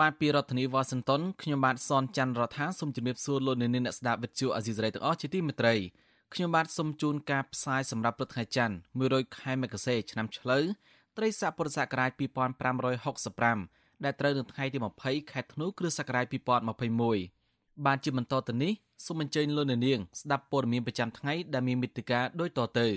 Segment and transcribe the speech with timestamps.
[0.00, 5.74] បាទពីរដ្ឋធានីវ៉ាស៊ីនតោនខ្ញុំបាទសនច័ន្ទរដ្ឋាសូមជម្រាបសួរលោកអ្នកនាងអ្នកស្ដាប់វិទ្យុអាស៊ីសេរីទាំងអស់ជាទីមេត្រី
[6.34, 8.76] ខ្ញុំបាទសូមជូនការផ្សាយសម្រាប់ព្រឹកថ្ងៃច័ន្ទ
[9.08, 10.64] 100ខែមករាឆ្នាំឆ្លូវ
[11.16, 12.10] ត្រីស័កពុរសករាជ
[12.92, 16.26] 2565ដែលត្រូវនៅថ្ងៃទី20ខែធ្នូគ្រិស្តសករាជ
[17.06, 18.72] 2021បានជាបន្តទៅនេះ
[19.06, 22.88] សូមអញ្ជើញលោកអ្នកនាងស្ដាប់ព័ត៌មានប្រចាំថ្ងៃដែលមានមេត្តាដូចតទៅ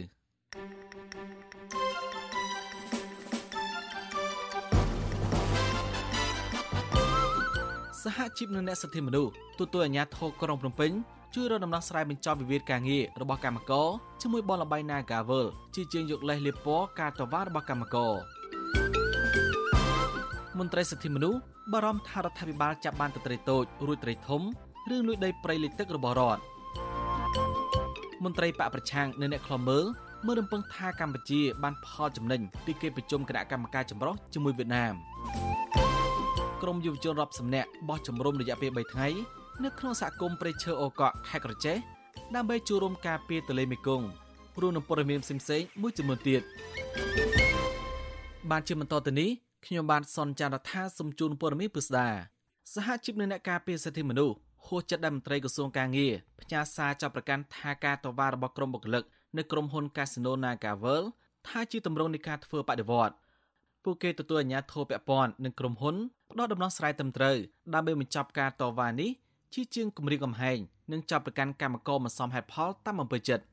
[8.07, 10.91] សហជីពនិងអ្នកសិទ្ធិមនុស្សទូទៅអាជ្ញាធរក្រុងភ្នំពេញ
[11.35, 13.87] ជួយរកដំណោះស្រាយបញ្ចប់វិវាទការងាររបស់កម្មករ
[14.21, 18.13] ជាមួយបនលបៃ Nagavel ជាជាងយកលេសលៀបពណ៌ការតវ៉ារបស់កម្មករ
[20.59, 21.39] មន្ត្រីសិទ្ធិមនុស្ស
[21.73, 24.41] បារម្ភថារដ្ឋាភិបាលចាប់បានតត្រីតូចរួចត្រីធំ
[24.89, 26.41] រឿងលួចដីព្រៃលិចទឹករបស់រដ្ឋ
[28.23, 29.85] មន្ត្រីបកប្រឆាំងនៅអ្នកខ្លមើល
[30.25, 34.93] មើលរំពឹងថាកម្ពុជាបានផលចំណេញពីកិច្ចប្រជុំគណៈកម្មការចម្រុះជាមួយវៀតណាម
[36.63, 39.07] ក្រមយុវជនរាប់សំណាក់បោះជំរំរយៈពេល3ថ្ងៃ
[39.63, 41.77] នៅក្នុងសហគមន៍ព្រៃឈើអូកក់ខេត្តក្រចេះ
[42.35, 46.41] ដើម្បីចូលរួមការពារទន្លេមេគង្គរួមនឹងព័ត៌មានផ្សេងៗមួយចំនួនទៀត
[48.49, 49.29] បានជាបន្តទៅនេះ
[49.65, 52.07] ខ្ញុំបានសនចាររថាសំជូនព័ត៌មានពិស្ដា
[52.73, 54.35] សហជីពនៅអ្នកការពារសិទ្ធិមនុស្ស
[54.67, 59.03] ហួសចិត្តដែលមន្ត្រីក្រសួងការងារផ្ញើសារចាប់ប្រកាន់ថាការតវ៉ារបស់ក្រុមបុគ្គលិក
[59.37, 61.03] នៅក្រុមហ៊ុន Casino Nagavel
[61.47, 63.15] ថាជាទម្រង់នៃការធ្វើបដិវត្ត
[63.83, 67.37] ពួកគេទទួលអាជ្ញាធរពាក់ព័ន្ធនឹងក្រុមហ៊ុនផ្ដល់ដំណោះស្រាយត្រឹមត្រូវ
[67.73, 69.09] ដើម្បីបញ្ចប់ការតវ៉ានេះ
[69.53, 70.57] ជាជាងគម្រាមកំហែង
[70.91, 73.43] និងចាប់ប្រកាន់កម្មករមិនសមហេតុផលតាមអំពើចិត្ត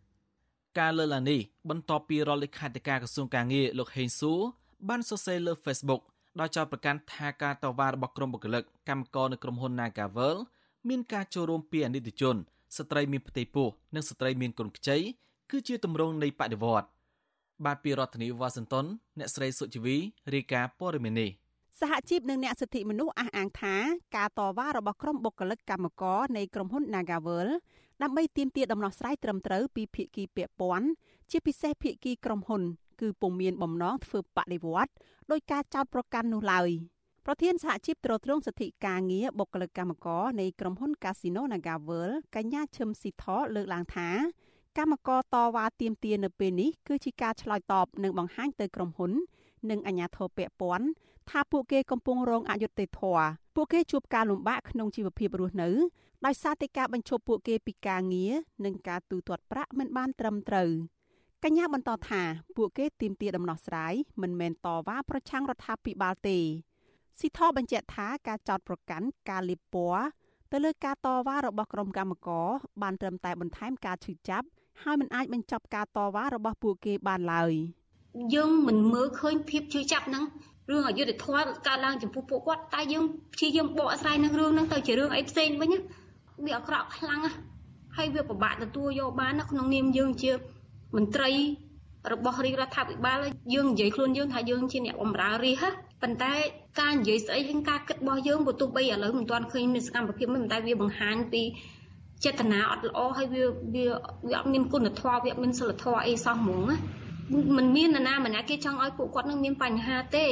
[0.79, 1.41] ការលើកឡើងនេះ
[1.71, 4.41] បន្ទាប់ពីរដ្ឋលេខាធិការក្រសួងការងារលោកហេងសួរ
[4.89, 6.03] បានសរសេរលើ Facebook
[6.41, 10.37] ដោយចោទប្រកាន់ថាការតវ៉ារបស់ក្រុមបុគ្គលិកកម្មករនៅក្រុមហ៊ុន Nagavel
[10.89, 12.37] មានការចូលរួមពីអនិច្ចជន
[12.77, 14.97] ស្ត្រីមានផ្ទៃពោះនិងស្ត្រីមានកូនខ្ចី
[15.51, 16.89] គឺជាទម្រង់នៃបដិវត្ត
[17.65, 18.87] បាទពីរដ្ឋធានីវ៉ាស៊ីនតោន
[19.19, 19.97] អ្នកស្រីសុជីវី
[20.35, 21.31] រាយការណ៍ព័ត៌មាននេះ
[21.81, 23.75] សហជីពនិងអ្នកសិទ្ធិមនុស្សអះអាងថា
[24.17, 27.49] ការតវ៉ារបស់ក្រុមបុគ្គលិកកម្មករនៃក្រុមហ៊ុន Nagavel
[28.03, 30.87] ដើម្បីទាមទារដំណោះស្រាយត្រឹមត្រូវពីភាគីពាក់ព័ន្ធ
[31.31, 32.63] ជាពិសេសភាគីក្រុមហ៊ុន
[33.01, 34.93] គឺពុំមានបំណងធ្វើបដិវត្ត
[35.31, 36.69] ដោយការចោទប្រកាន់នោះឡើយ
[37.27, 43.25] ប្រធានសហជីពត្រួតត្រងសិទ្ធិការងារបុគ្គលិកកម្មករនៃក្រុមហ៊ុន Casino Nagavel កញ្ញាឈឹមស៊ីថ
[43.55, 44.09] លើកឡើងថា
[44.79, 49.13] កម្មករតវ៉ាទាមទារនៅពេលនេះគឺជាការឆ្លើយតបនិងបង្ហាញទៅក្រុមហ៊ុន
[49.71, 50.87] និងអាជ្ញាធរពាក់ព័ន្ធ
[51.31, 55.71] ថាពួកគេកំពុងរងអយុត្តិធម៌ពួកគេជួបការលំបាកក្នុងជីវភាពរស់នៅ
[56.27, 58.33] ដោយសារតែការបញ្ឈប់ពួកគេពីការងារ
[58.65, 60.71] និងការទូទាត់ប្រាក់មិនបានត្រឹមត្រូវ
[61.45, 62.23] កញ្ញាបន្តថា
[62.57, 66.39] ពួកគេទាមទារដំណោះស្រាយមិនមែនតវ៉ាប្រឆាំងរដ្ឋាភិបាលទេ
[67.19, 70.05] ស៊ីថបញ្ជាក់ថាការចោតប្រកាន់ការលៀបពណ៌
[70.53, 72.49] ទៅលើការតវ៉ារបស់ក្រុមកម្មករ
[72.83, 74.47] បានត្រឹមតែបន្ថែមការឈឺចាប់
[74.83, 77.53] ហើយមិនអាចបញ្ចប់ការតវ៉ារបស់ពួកគេបានឡើយ
[78.35, 80.25] យើងមិនមើលឃើញភាពជឿចាប់ហ្នឹង
[80.71, 83.05] រឿងអយុធធម៌កើតឡើងចំពោះពួកគាត់តែយើង
[83.35, 85.71] ព្យាយាមបកស្រាយនឹងរឿងហ្នឹងទៅជារឿងអីផ្សេងវិញ
[86.45, 87.21] វាអាក្រក់ខ្លាំង
[87.97, 90.33] ហើយវាពិបាកទទួលយកបានក្នុងនាមយើងជា
[90.97, 91.31] មន្ត្រី
[92.13, 93.19] របស់រាជរដ្ឋាភិបាល
[93.55, 95.65] យើងនិយាយខ្លួនយើងថាយើងជាអ្នកបម្រើរាជ
[96.03, 96.33] ប៉ុន្តែ
[96.81, 101.43] ការនិយាយស្អីនិងការគិតរបស់យើងបើទោះបីឥឡូវមិនទាន់ឃើញមានសកម្មភាពមិនតែវាបង្ហាញពី
[102.25, 103.45] ចេតនាអត់ល្អហើយវា
[103.75, 103.85] វា
[104.29, 106.77] វាអត់មានគុណធម៌វាអត់មានសិលធម៌អីសោះហ្មងណា
[107.58, 110.26] มันមាននរណាម្នាក់គេចង់ឲ្យពួកគាត់នឹងមានបញ្ហាទេ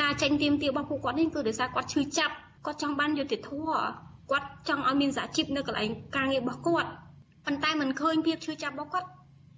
[0.00, 2.34] ការចេញទៀមទារបស់ពួកគាត់នេះគឺដោយសារគាត់ឈឺចាប់
[2.66, 3.82] គាត់ចង់បានយុត្តិធម៌
[4.30, 6.90] គាត់ចង់ឲ្យមានសហជីពនៅកន្លែងការងាររបស់គាត់
[7.46, 9.08] ប៉ុន្តែมันឃើញភាពឈឺចាប់របស់គាត់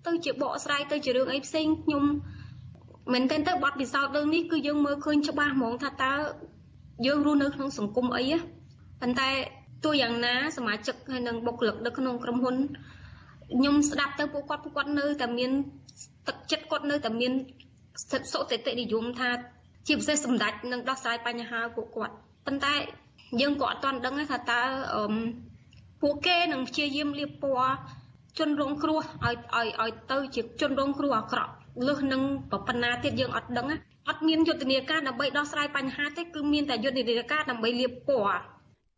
[0.07, 2.05] ទៅជាបកស្រាយទៅជារឿងអីផ្សេងខ្ញុំ
[3.13, 6.13] មែនទែនទៅបទពិសោធន៍រឿងនេះគឺយើងមើលឃើញច្បាស់ហ្មងថាតើ
[7.07, 8.25] យើងរស់នៅក្នុងសង្គមអី
[9.01, 9.29] ប៉ុន្តែ
[9.85, 12.57] ទោះយ៉ាងណាសមាជិកហើយនិងបុគ្គលិកនៅក្នុងក្រុមហ៊ុន
[13.53, 15.51] ខ្ញុំស្ដាប់ទៅពួកគាត់ពួកគាត់នៅតែមាន
[16.30, 17.34] ទឹកចិត្តគាត់នៅតែមាន
[18.12, 19.30] សិទ្ធិសុតិតិនិយមថា
[19.88, 22.14] ជាពិសេសសម្ដេចនឹងដោះស្រាយបញ្ហាពួកគាត់
[22.46, 22.76] ប៉ុន្តែ
[23.42, 24.62] យើងក៏អត់ទាន់ដឹងថាតើ
[26.02, 27.72] ពួកគេនឹងព្យាយាមលៀបពណ៌
[28.40, 31.52] ជនរងគ្រោះឲ្យឲ្យឲ្យទៅជាជនរងគ្រោះអាក្រក់
[31.88, 32.22] លឹះនឹង
[32.52, 33.68] ប៉ុណ្ណាទៀតយើងអត់ដឹង
[34.10, 38.40] អត់មានយុទ្ធនាការដើម្បីដោះស្រាយបញ្ហាទេគឺមានតែយុទ្ធនាការដើម្បីលៀបពណ៌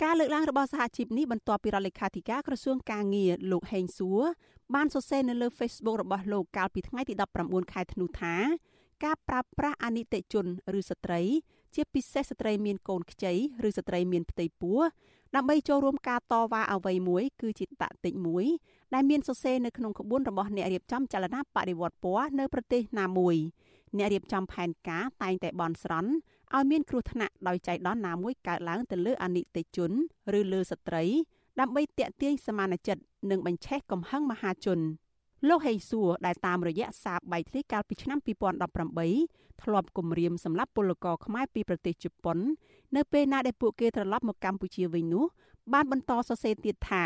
[0.03, 4.21] ការលើកឡើងរបស់សហជីពនេះបន្ទាប់ពីរដ្ឋលេខាធិការក្រសួងការងារលោកហេងសួរ
[4.75, 7.13] បានសរសេរនៅលើ Facebook របស់លោកកាលពីថ្ងៃទី
[7.43, 8.35] 19ខែធ្នូថា
[9.03, 10.45] ការប្រើប្រាស់អនិច្ចជន
[10.79, 11.21] ឬស្ត្រី
[11.75, 13.33] ជាពិសេសស្ត្រីមានកូនខ្ចី
[13.67, 14.79] ឬស្ត្រីមានផ្ទៃពោះ
[15.35, 17.69] ដើម្បីចូលរួមការតវ៉ាអ្វីមួយគឺជាត
[18.05, 18.45] តិចមួយ
[18.93, 23.35] ដែលមានសរសេរនៅក្នុងក្បួនរបស់អ្នករៀបចំចលនាបដិវត្តពណ៌នៅប្រទេសណាមួយ
[23.97, 26.11] អ្នករៀបចំផែនការតែងតែបន់ស្រន់
[26.55, 29.91] ឲ្យមានគ្រោះថ្នាក់ដោយចៃដន្យណាមួយកើតឡើងទៅលើអនិច្ចជន
[30.37, 31.03] ឬលើស្ត្រី
[31.59, 34.79] ដើម្បីទាក់ទាញសមានចិត្តនិងបញ្ឆេះកំហឹងមហាជន
[35.47, 42.37] លោកហេសួរដែលតាមរយៈសារបែកធ្លាយកាលពីឆ្នាំ2018ធ្លាប់គម្រាមសម្រាប់ពលករខ្មែរពីប្រទេសជប៉ុន
[42.95, 45.25] នៅពេលណាដែលពួកគេត្រឡប់មកកម្ពុជាវិញនោះ
[45.73, 47.03] បានបន្តសរសេរទៀតថា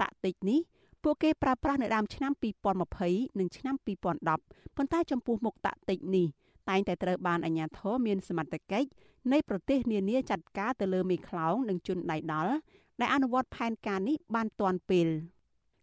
[0.00, 0.60] តាក់ទិចនេះ
[1.02, 2.32] ពួកគេប្រើប្រាស់នៅដើមឆ្នាំ
[2.86, 6.26] 2020និងឆ្នាំ2010ប៉ុន្តែចំពោះមុខតាក់ទិចនេះ
[6.68, 8.88] តែងតែត្រូវបានអាជ្ញាធរមានសមត្ថកិច្ច
[9.32, 12.54] នៃប្រទេសនានាចាត់ការទៅលើមេខ្លោងនិងជនដៃដល់
[13.00, 15.08] ដែលអនុវត្តផែនការនេះបានទាន់ពេល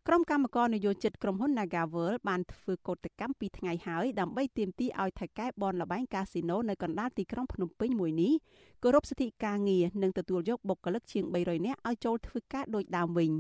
[0.08, 8.34] ក្រុមកម្មការនយោជិតក្រុមហ៊ុន Nagavel បានធ្វើកោតកម្មពីថ្ងៃហើយដើម្បីទាមទារឲ្យថៅកែបនលបែងកាស៊ីណូនៅកណ្ដាលទីក្រុងភ្នំពេញមួយនេះ
[8.84, 13.31] គោរពសិទ្ធិការងារនិងទទួលយកបុគ្គលិកជាង300នាក់ឲ្យចូលធ្វើការដូចដើមវិញ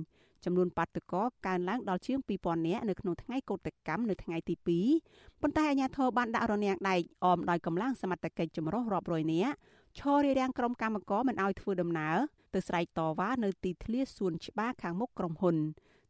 [0.45, 4.55] ចំនួនបាតុករកើនឡើងដល់ជាង2000នាក់នៅក្នុងថ្ងៃកោតកម្មនៅថ្ងៃទី
[4.97, 9.53] 2ប៉ុន្តែអាជ្ញាធរបានដាក់រនាំងដែកអមដោយកម្លាំងសមត្ថកិច្ចចម្រុះរាប់រយនាក់
[9.99, 12.17] ឈររារាំងក្រុមកម្មករមិនឲ្យធ្វើដំណើរ
[12.57, 15.55] ទៅស្រែកតវ៉ានៅទីធ្លាសួនច្បារខាងមុខក្រុមហ៊ុន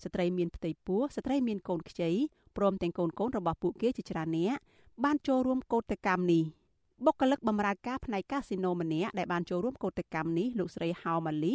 [0.04, 2.12] ស្ត្រីមានផ្ទៃពោះស្ត្រីមានកូនខ្ចី
[2.58, 4.60] ព្រមទាំងកូនកូនរបស់ពួកគេជាច្រើននាក់
[5.04, 6.44] បានចូលរួមកោតកម្មនេះ
[7.06, 11.54] បុគ្គលិកបម្រើការផ្នែកកាស៊ីណូម្នាក់ដែលបានចូលរួមកោតកម្មនេះលោកស្រីហៅម៉ាលី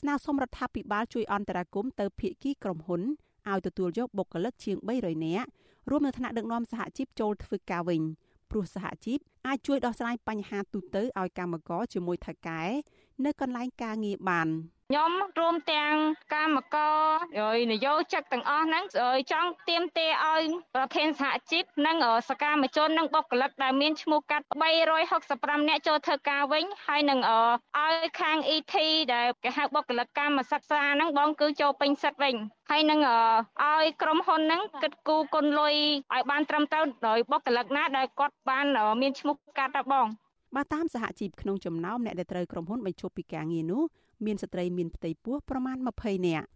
[0.00, 3.02] ស្នើសុំរដ្ឋាភិបាលជួយអន្តរាគមន៍ទៅភាគីក្រុមហ៊ុន
[3.50, 5.48] ឲ្យទទួលយកបុគ្គលិកជាង300នាក់
[5.90, 8.02] រួមនៅថ្នាក់ដឹកនាំសហជីពចូលធ្វើការវិញ
[8.50, 12.62] ព្រោះសហជីពអាចជួយដោះស្រាយបញ្ហាទូទៅឲ្យកម្មករជាមួយថៅកែ
[13.24, 14.48] នៅកន្លែងការងារបាន។
[14.90, 15.94] ខ្ញុំរួមទាំង
[16.34, 16.96] កម្មករ
[17.38, 18.84] ហើយនយោជិកទាំងអស់ហ្នឹង
[19.32, 20.42] ចង់ទៀមទាឲ្យ
[20.74, 21.96] ប្រធានសហជីពនិង
[22.28, 24.46] សកម្មជននិងបុគ្គលិកដែលមានឈ្មោះកាត់
[25.06, 27.20] 365នាក់ចូលធ្វើការវិញហើយនឹង
[27.78, 28.74] ឲ្យខាង ET
[29.14, 32.34] ដែលគេហៅបុគ្គលិកកម្មសិក្សាហ្នឹងបងគឺចូលពេញសិទ្ធវិញ
[32.70, 33.00] ហើយនឹង
[33.64, 35.74] ឲ្យក្រុមហ៊ុនហ្នឹងគិតគូរគុណលុយ
[36.14, 38.66] ឲ្យបានត្រឹមត្រូវដោយបុគ្គលិកណាដែលគាត់បាន
[39.00, 40.08] មានឈ្មោះកាត់ដែរបង
[40.54, 43.82] បើតាមសហជីពក្នុងចំណោមអ្នកដែលត្រូវក្រុមហ៊ុនបញ្ឈប់ពីការងារនោះ
[44.26, 46.46] មានស្ត្រីមានផ្ទៃពោះប្រមាណ20នាក់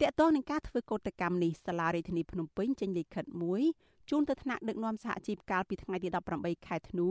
[0.00, 3.62] តកតងនឹងការធ្វើកោតកម្មនេះសាលារដ្ឋាភិបាលភ្នំពេញចេញលិខិតមួយ
[4.10, 6.08] ជូនទៅថ្នាក់ដឹកនាំសហជីពកាលពីថ្ងៃទី
[6.38, 7.08] 18ខែធ្នូ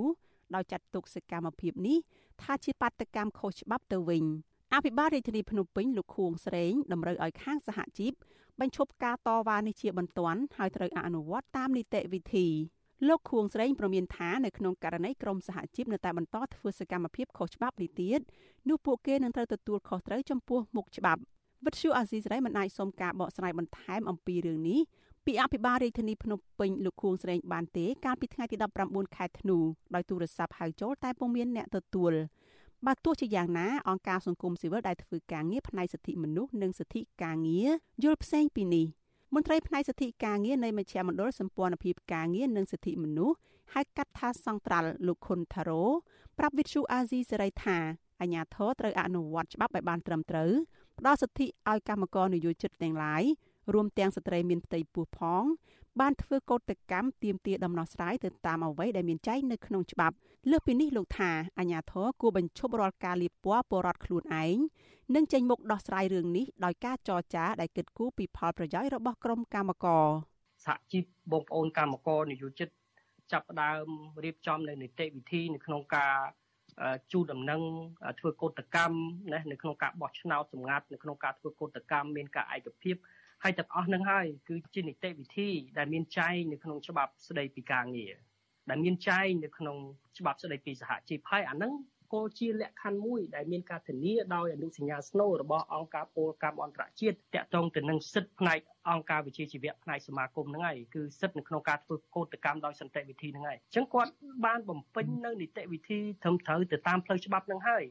[0.55, 1.97] ដោយចាត់ទុកសកម្មភាពនេះ
[2.41, 4.23] ថាជាបាតកម្មខុសច្បាប់ទៅវិញ
[4.73, 8.13] អភិបាលរាជធានីភ្នំពេញលោកខួងស្រេងតម្រូវឲ្យខាងសហជីព
[8.59, 12.47] បញ្ឈប់ការតវ៉ានេះជាបន្ទាន់ហើយត្រូវអនុវត្តតាមនីតិវិធី
[13.07, 18.19] លោកខួងស្រេងប្រមានថានៅក្នុងករណីក្រមសហជីពនៅតែបន្តធ្វើសកម្មភាពខុសច្បាប់នេះទៀត
[18.69, 21.21] នោះពួកគេនឹងត្រូវទទួលខុសត្រូវចំពោះមុខច្បាប់
[21.65, 24.79] វិទ្យុអាស៊ីសេរីមិនអាចសុំការបកស្រាយបន្ថែមអំពីរឿងនេះ
[25.25, 28.55] ពីអភិបាលរាជធានីភ្នំពេញលោកខួងស្រេងបានទេកាលពីថ្ងៃទី
[28.85, 29.57] 19ខែធ្នូ
[29.95, 32.13] ដោយទូរស័ព្ទហៅចូលតែពុំមានអ្នកទទួល
[32.85, 37.69] បើទោះជាយ៉ាងណាអង្គការសង្គមស៊ីវិលដែលធ្វើការងារផ្នែកសិទ្ធិមនុស្សនិងសិទ្ធិការងារ
[38.03, 38.85] យល់ផ្សេងពីនេះ
[39.33, 43.37] មន្ត្រីផ្នែកសិទ្ធិការងារនៃមជ្ឈមណ្ឌលសម្ព័ន្ធភាពការងារនិងសិទ្ធិមនុស្ស
[43.73, 45.83] ហៅកាត់ថាសង្ត្រាល់លោកខុនថារ៉ូ
[46.37, 47.77] ប្រាប់វិទ្យុអាស៊ីសេរីថា
[48.21, 50.51] អាញាធរត្រូវអនុវត្តច្បាប់ឲ្យបានត្រឹមត្រូវ
[50.99, 53.23] ផ្ដល់សិទ្ធិឲ្យកម្មករនយោជិតទាំងឡាយ
[53.73, 55.43] រួមទាំងស្ត្រីមានផ្ទៃពោះផង
[55.99, 60.15] បានធ្វើកោតកម្មទាមទារដំណោះស្រាយទៅតាមអ្វីដែលមានចែងនៅក្នុងច្បាប់
[60.51, 64.57] លើសពីនេះលោកថាអាញាធរគួរបញ្ឈប់រាល់ការលៀបពណ៌បរដ្ឋខ្លួនឯង
[65.15, 70.05] និងចេញមុខដោះស្រាយរឿងនេះដោយការចរចាដែលគិតគូរពីផលប្រយោជន៍របស់ក្រុមកម្មករ
[70.65, 72.69] សហជីពបងប្អូនកម្មករនយោជិត
[73.31, 73.85] ចាប់ផ្ដើម
[74.23, 76.15] រៀបចំនៅនីតិវិធីនៅក្នុងការ
[77.11, 77.61] ជូនដំណឹង
[78.19, 78.97] ធ្វើកោតកម្ម
[79.33, 82.95] ណានៅក្នុងការបោះឆ្នោតសម្ងាត់នៅក្នុងការធ្វើកោតកម្មមានការឯកភាព
[83.43, 88.13] ហើយទាំងអស់នឹងហើយគឺជានីតិវិធីដែលមានចែងនៅក្នុងច្បាប់ស្តីពីការងារ
[88.69, 89.77] ដែលមានចែងនៅក្នុង
[90.17, 91.73] ច្បាប់ស្តីពីសហជីពហើយអានឹង
[92.13, 98.59] ក៏ជាលក្ខខណ្ឌមួយដែលមានការធានាដោយអនុសញ្ញាស្នូលរបស់អង្គការពលកម្មអន្តរជាតិតាក់ទងទៅនឹងសិទ្ធិផ្នែក
[98.89, 104.11] អង្គការវិជាជីវៈផ្នែកសមាគមហ្នឹងហើយគឺសិទ្ធិនៅក្នុងការធ្វើកោតកម្មដោយសន្តិវិធីហ្នឹងហើយអញ្ចឹងគាត់
[104.45, 107.83] បានបំពេញនៅនីតិវិធីត្រឹមត្រូវទៅតាមផ្លូវច្បាប់ហ្នឹងហើយ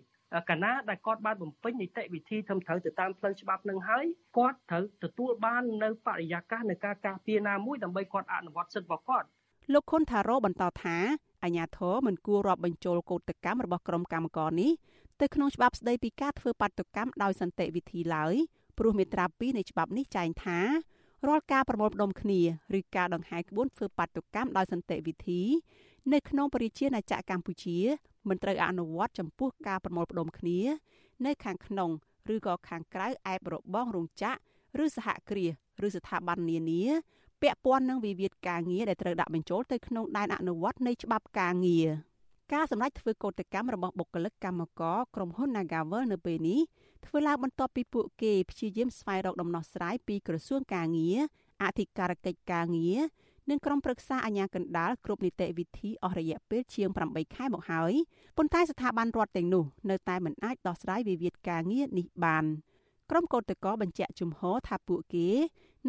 [0.49, 4.05] កាលណាដែលគាត់បានបំពេញនីតិវិធីត្រឹមត្រូវទៅតាមផ្លូវច្បាប់នឹងហើយ
[4.37, 9.29] គាត់ត្រូវទទួលបាននៅបរិយាកាសនៃការការពារណាមួយដើម្បីគាត់អនុវត្តសិទ្ធិរបស់គាត់
[9.73, 10.97] លោកខុនថារ៉ូបន្តថា
[11.45, 14.73] អាញាធរមិនគួររាប់បញ្ចូលកោតកម្មរបស់ក្រុមកម្មករនេះ
[15.21, 18.35] ទៅក្នុងច្បាប់ស្តីពីការធ្វើបាតុកម្មដោយសន្តិវិធីឡើយ
[18.79, 20.59] ព្រោះមាត្រា2នៃច្បាប់នេះចែងថា
[21.27, 22.41] រាល់ការប្រមូលផ្ដុំគ្នា
[22.79, 25.43] ឬការដង្ហែក្បួនធ្វើបាតុកម្មដោយសន្តិវិធី
[26.13, 27.79] នៅក្នុងប្រជាណាចក្រកម្ពុជា
[28.29, 30.61] មិនត្រូវអនុវត្តចំពោះការប្រមូលផ្ដុំគ្នា
[31.27, 31.91] នៅខាងក្នុង
[32.35, 35.53] ឬក៏ខាងក្រៅឯបរបងរោងចក្រឬសហគ្រាស
[35.87, 36.83] ឬស្ថាប័ននានា
[37.43, 41.89] ពាក់ព័ន្ធនឹងវិវាទការងារដែលត្រូវដាក់បញ្ចូលទៅក្នុងដែនអនុវត្តនៃច្បាប់ការងារ
[42.53, 46.61] ការសម្រេចធ្វើកោតកម្មរបស់បុគ្គលិកកម្មករក្រុមហ៊ុន Nagavel នៅពេលនេះ
[47.07, 51.19] ធ្វើឡើងបន្ទាប់ពីពួកគេព្យាយាមស្វែងរកដំណោះស្រាយពីក្រសួងការងារ
[51.63, 52.99] អធិការកិច្ចការងារ
[53.51, 57.93] និងក្រុមប្រឹក្សាអាជ្ញាកណ្ដាលគ្រប់នីតិវិធីអស់រយៈពេលជាង8ខែមកហើយ
[58.37, 62.45] ប៉ុន្តែស្ថាប័នរដ្ឋទាំងនោះនៅតែមិនអាចដោះស្រាយវិវាទការងារនេះបាន
[63.11, 65.29] ក្រុមកោតក្របញ្ជាក់ជំហរថាពួកគេ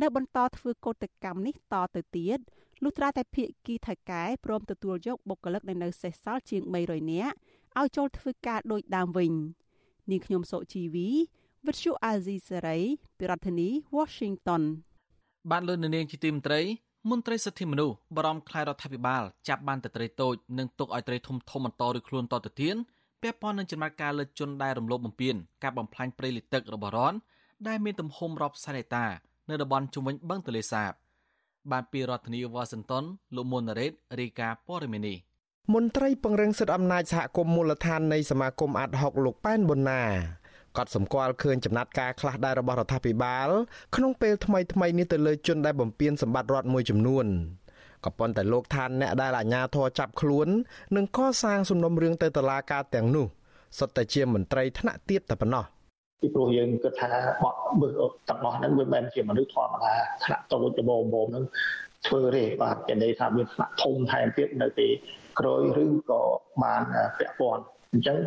[0.02, 2.40] នៅបន្តធ្វើកោតកម្មនេះតទៅទៀត
[2.84, 7.36] លុះត្រាតែភៀកគីថៅកែព្រមទទួលយកបុគ្គលិកដែលនៅសេសសល់ជាង300នាក់
[7.80, 9.34] ឲ្យចូលធ្វើការដូចដើមវិញ
[10.12, 11.10] នាងខ្ញុំសុជីវី
[11.66, 12.80] វិទ្យុអាស៊ីសេរី
[13.18, 14.64] ពីរដ្ឋធានី Washington
[15.52, 16.62] បានលើនៅនាងជាទីមត្រី
[17.10, 22.76] មន្ត្រីសិទ្ធិមនុស្សបរំខ្លាយរដ្ឋាភិបាលចាប់បានតែត្រីតូចនិងទុកឲ្យត្រីធំធំបន្តឬខ្លួនតទៅទៀត
[23.22, 27.14] ពាក់ព័ន្ធនឹងចំណាត់ការលើជនដែលរំលោភបំពានការបំផ្លាញព្រៃលិទឹករបស់រន
[27.68, 29.06] ដែលមានទំហំរាប់សែនហិកតា
[29.50, 30.92] នៅតំបន់ជុំវិញបឹងទន្លេសាប
[31.72, 33.04] បានពីរដ្ឋធានីវ៉ាស៊ីនតោន
[33.36, 35.18] លោកមុនណារ៉េតរាយការណ៍ព័ត៌មាននេះ
[35.74, 40.02] មន្ត្រីពង្រឹងសិទ្ធិអំណាចសហគមន៍មូលដ្ឋាននៃសមាគមអាត់ហុកលោកប៉ែនប៊ុនណា
[40.78, 43.50] កត់សម្គាល់ឃើញចំណាត់ការខ្លះដែររបស់រដ្ឋាភិបាល
[43.96, 47.26] ក្នុងពេលថ្មីថ្មីនេះទៅលើជនដែលបំពានសម្បត្តិរដ្ឋមួយចំនួន
[48.06, 50.48] ក៏ប៉ុន្តែលោកឋានអ្នកដែលអាជ្ញាធរចាប់ខ្លួន
[50.96, 53.26] និងកសាងសំណុំរឿងទៅតុលាការទាំងនោះ
[53.78, 55.66] សុទ្ធតែជាមន្ត្រីថ្នាក់ទាបតែប៉ុណ្ណោះ
[56.20, 57.10] ពីព្រោះយើងគិតថា
[57.44, 57.92] បទបឹស
[58.30, 61.44] ទាំងអស់ហ្នឹងវាមិនជាមនុស្សធម្មតាថ្នាក់តូចដបមមហ្នឹង
[62.08, 64.90] ធ្វើទេបាទតែន័យថាមានថ្នាក់ធំថែមទៀតនៅទី
[65.40, 66.22] ក្រោយឬក៏
[66.64, 66.82] បាន
[67.18, 68.18] ពាក់ព័ន្ធអញ្ចឹង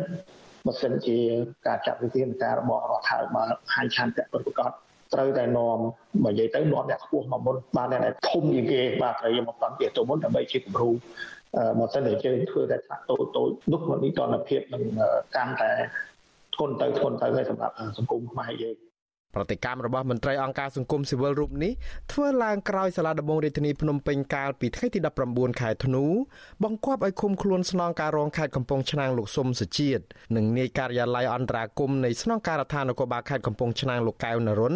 [0.67, 1.17] បើសិនជា
[1.67, 4.71] ការចាត់វិធានការរបស់រដ្ឋាភិបាលហាញឆានតប្រកប
[5.13, 5.77] ត្រូវតែនាំ
[6.23, 10.89] បើនិយាយទៅនាំអ្នកខ្ពស់មកមុនបានតែធំជាងគេបាទត្រូវយកមកតាំងពីទៅមុនដើម្បីជាគំរូ
[11.79, 14.83] មកសិនតែយើងធ្វើតែថាតូចតូចនោះមិនមានតនភាពនឹង
[15.35, 15.71] កាន់តែ
[16.55, 18.77] ធ្ងន់ទៅធ្ងន់ទៅហើយសម្រាប់សង្គមខ្មែរយើង
[19.35, 21.71] ប្រតិកម្មរបស់មន្ត្រីអង្គការសង្គមស៊ីវិលរូបនេះ
[22.11, 26.05] ធ្វើឡើងក្រោយសាលាដំបងរាជធានីភ្នំពេញកាលពីថ្ងៃទី19ខែធ្នូ
[26.63, 30.03] បង្គាប់ឲ្យឃុំខ្លួនស្នងការរងខេត្តកំពង់ឆ្នាំងលោកសុំសុជាតិ
[30.35, 34.73] និងនាយការិយាល័យអន្តរាគមនៃស្នងការដ្ឋាននគរបាលខេត្តកំពង់ឆ្នាំងលោកកៅនរុន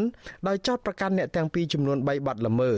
[0.47, 2.77] ដោយចោទប្រកាន់អ្នកទាំងពីរចំនួន3បទល្មើស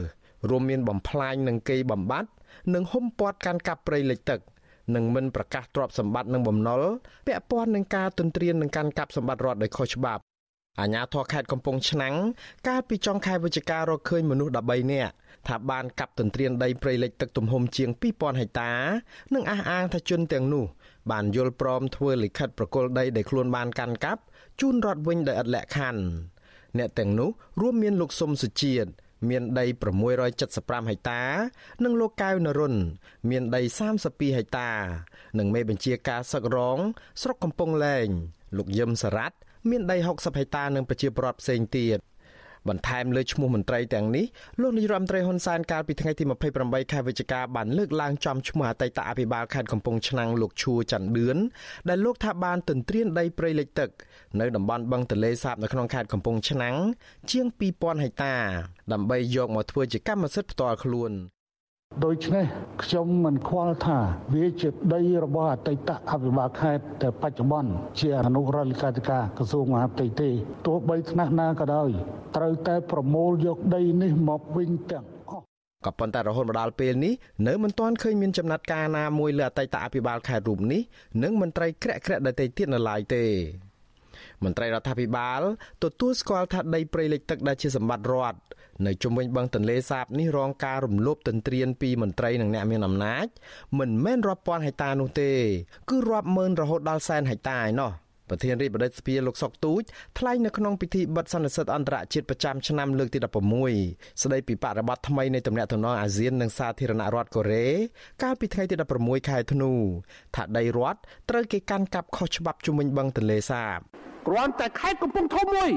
[0.49, 2.29] រួមមានបំផ្លាញនិងកេរបំបត្តិ
[2.73, 4.39] និងហុំព័ទ្ធកាន់កាប់ព្រៃលិចទឹក
[4.96, 6.82] និងមិនប្រកាសទ្រព្យសម្បត្តិនិងបំណុល
[7.27, 10.22] ពាក់ព័ន្ធនឹងការទន្ទ្រាននឹងកាន់កាប់សម្បត្តិរដ្ឋដោយខុសច្បាប់
[10.79, 12.15] អាជ្ញាធរខេត្តកំពង់ឆ្នាំង
[12.67, 15.13] កាលពីចុងខែវិច្ឆិការកឃើញមនុស្ស13នាក់
[15.48, 18.72] ថាបានកាប់ទន្ទ្រានដីព្រៃលិចទឹកទំហំជាង2000ហិកតា
[19.34, 20.65] និងអះអាងថាជនទាំងនោះ
[21.12, 24.22] បានយល់ព្រមធ្វើលិខិតប្រគល់ដីដែលខ្លួនបានកាន់កាប់
[24.60, 26.01] ជូនរដ្ឋវិញដោយឥតលក្ខខណ្ឌ
[26.77, 27.29] អ្នកទាំងនោះ
[27.62, 28.89] រួមមានលោកសុំសុជាតិ
[29.29, 29.65] មានដី
[30.27, 31.21] 675ហិកតា
[31.83, 32.75] និងលោកកៅនរុន
[33.29, 33.62] មានដី
[34.00, 34.71] 32ហិកតា
[35.39, 36.77] និងមេបញ្ជាការសឹករង
[37.21, 38.07] ស្រុកកំពង់លែង
[38.57, 39.36] លោកយឹមសារ៉ាត់
[39.69, 42.00] មានដី60ហិកតានិងប្រជាពលរដ្ឋផ្សេងទៀត
[42.69, 44.25] បន្ថែមលើឈ្មោះមន្ត្រីទាំងនេះ
[44.62, 46.24] លោកនាយរដ្ឋមន្ត្រីហ៊ុនសែនកាលពីថ្ងៃទី
[46.57, 51.38] 28ខែវិច្ឆិកាបានលើកឡើងចំឈ្មោះអតីតអភិបាលខេត្តកំពង់ឆ្នាំងលោកឈួរច័ន្ទឌឿន
[51.89, 53.89] ដែលលោកថាបានទន្ទ្រានដីព្រៃលិចទឹក
[54.39, 56.75] នៅតំបន់បឹងទន្លេសាបនៅក្នុងខេត្តកំពង់ឆ្នាំង
[57.31, 57.45] ជាង
[57.77, 58.36] 2000ហិកតា
[58.91, 61.13] ដើម្បីយកមកធ្វើជាកម្មសិទ្ធិផ្ទាល់ខ្លួន
[62.06, 62.46] ដូច្នេះ
[62.84, 64.00] ខ្ញុំមិនខ្វល់ថា
[64.34, 70.29] វាជាដីរបស់អតីតអភិបាលខេត្តតែបច្ចុប្បន្នជាអនុរដ្ឋលេខាធិការក្រសួងមហាផ្ទៃទេ
[70.65, 71.89] ទោះបីថ្នាក់ណាក៏ដោយ
[72.36, 75.44] ត្រូវតែប្រមូលយកដីនេះមកវិញទាំងអស់
[75.86, 77.13] ក៏ប៉ុន្តែរហូតមកដល់ពេលនេះ
[77.48, 80.82] នៅមិនទាន់ឃើញមានចំណាត់ការណាមួយលើអតីតអភិបាលខេត្តរូបនេះ
[81.24, 83.24] និងមន្ត្រីក្រាក់ក្រាក់ដទៃទៀតនៅឡើយទេ
[84.44, 85.41] មន្ត្រីរដ្ឋាភិបាល
[85.84, 88.39] ទទួលស្គាល់ថាដីព្រៃលិចទឹកដែលជាសម្បត្តិរដ្ឋ
[88.86, 93.27] នៅជុំវិញបឹងទន្លេសាបនេះរងការរំលោភទន្ទ្រានពីមន្ត្រីនិងអ្នកមានអំណាច
[93.79, 95.31] មិនមែនរាប់ពាន់ហិកតានោះទេ
[95.89, 97.91] គឺរាប់ម៉ឺនរហូតដល់សែនហិកតាឯណោះ
[98.29, 99.84] ប្រធានរាជបដិសភាលោកសុកទូច
[100.19, 103.19] ថ្លែងនៅក្នុងពិធីបិទសន្និសីទអន្តរជាតិប្រចាំឆ្នាំលើកទី
[103.69, 107.67] 16ស្ដីពីបរិបទថ្មីនៃទំនាក់ទំនងអាស៊ាននិងសាធារណរដ្ឋកូរ៉េ
[108.24, 109.72] កាលពីថ្ងៃទី16ខែធ្នូ
[110.36, 113.77] ថាដីរដ្ឋត្រូវគេកាន់កាប់ខុសច្បាប់ជុំវិញបឹងទន្លេសាប
[114.27, 115.72] គ្រាន់តែខេត្តកំពង់ធំមួយ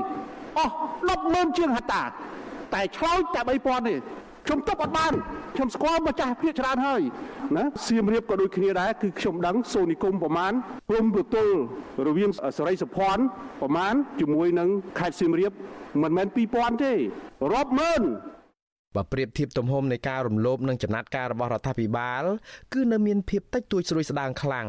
[0.58, 0.72] អស់
[1.14, 2.02] 100000ជាងហិកតា
[2.74, 3.94] តែឆ្លោយតែ3000ទេ
[4.46, 5.12] ខ្ញុំទប់អត់បាន
[5.54, 7.02] ខ្ញុំស្គាល់ម្ចាស់ភាគច្រើនហើយ
[7.56, 10.52] ណាសៀមរាបក៏ដូចគ្នាដែរគឺខ្ញុំដឹងសូនីគុំប្រមាណ
[10.88, 11.54] ព្រំប្រទល់
[12.06, 13.22] រវាងសរីសុភ័ណ្ឌ
[13.60, 15.52] ប្រមាណជាមួយនឹងខេត្តសៀមរាប
[16.02, 16.92] មិនមែន2000ទេ
[17.52, 18.02] រាប់ម៉ឺន
[18.96, 22.24] បើប្រៀបធៀបទំហំនៃការរំលោភនិងចំណាត់ការរបស់រដ្ឋាភិបាល
[22.72, 24.68] គឺនៅមានភាពតិចតួចស្រួយស្ដាងខ្លាំង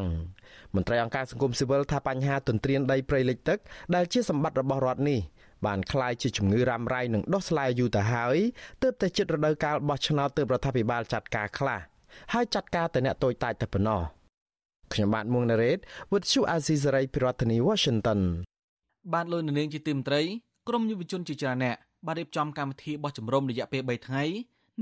[0.74, 3.58] មន្ត្រីអង្គការសង្គមស៊ីវិលថាបញ្ហាទន្ទ្រានដីព្រៃលិចទឹក
[3.94, 5.20] ដែលជាសម្បត្តិរបស់រដ្ឋនេះ
[5.65, 8.37] បានคล้ายជាជំងឺរ៉ាំរ៉ៃនិងដុះស្លាយយូរទៅហើយ
[8.83, 11.79] ទើបតែចិត្តរដូវកាលបោះឆ្នោតទើបរដ្ឋាភិបាលចាត់ការខ្លះ
[12.33, 14.01] ហើយចាត់ការតែអ្នកតូចតាចតែប៉ុណ្ណោះ
[14.93, 15.77] ខ្ញុំបាទមួងណារ៉េត
[16.11, 18.19] With you Azizi Saray ពីរដ្ឋធានី Washington
[19.13, 20.21] បាទលោកនាងជាទីមត្រី
[20.67, 21.75] ក្រមយុវជនជាច្រើនអ្នក
[22.05, 24.23] បានរៀបចំកម្មវិធីបោះជំរំរយៈពេល3ថ្ងៃ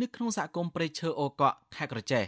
[0.01, 2.23] នៅក្នុងសហគមន៍ព្រៃឈើអូកក់ខេត្តក្រចេះ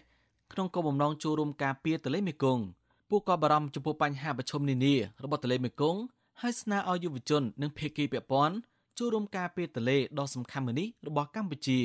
[0.53, 2.63] ក្នុងគោលបំណងចូលរួមការពារទន្លេមេគង្គ
[3.09, 5.99] ពួកក៏បារម្ភចំពោះបញ្ហាប្រឈមនានារបស់ទន្លេមេគង្គ
[6.44, 8.56] ហើយស្នើឲ្យយុវជន និងភាគីពាក់ព័ន្ធ
[8.98, 11.80] ចូលរួមការពារទន្លេដ៏សំខាន់មួយនេះរបស់កម្ពុជា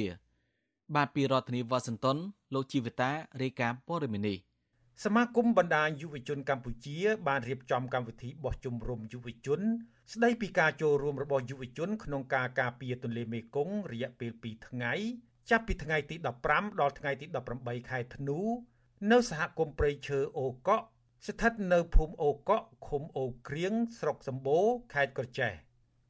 [0.95, 2.17] បាទពីរដ្ឋធានីវ៉ាស៊ីនតោន
[2.53, 3.11] លោកជីវិតា
[3.41, 4.37] រាយការណ៍ព័ត៌មាននេះ
[5.03, 6.97] សមាគមបណ្ដាញយុវជនកម្ពុជា
[7.27, 9.59] បានរៀបចំកម្មវិធីបោះជំរំយុវជន
[10.13, 14.93] ស្ដីពីការចូលរួមរបស់យុវជន ក្នុងការការពារទន្លេមេគង្គរយៈពេល2ថ្ងៃ
[15.49, 16.15] ចាប់ពីថ្ងៃទី
[16.49, 17.25] 15ដល់ថ្ងៃទី
[17.57, 18.39] 18ខែធ្នូ
[19.11, 20.85] នៅសហគមន៍ព្រៃឈើអូកក់
[21.25, 25.51] ស្ថិតនៅភូមិអូកក់ឃុំអូក្រៀងស្រុកសម្បូរខេត្តក្រចេះ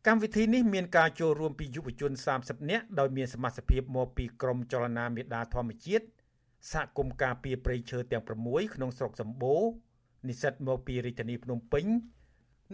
[0.08, 2.12] កម្មវិធីនេះមានការចូលរួមពីយុវជន
[2.42, 6.06] 30នាក់ដោយមានសមាជិកមកពីក្រមចលនាមេដាធម្មជាតិ
[6.72, 9.64] សហគមន៍ការពារព្រៃឈើទាំង6ក្នុងស្រុកសម្បូរ
[10.28, 11.86] និស្សិតមកពីរាជធានីភ្នំពេញ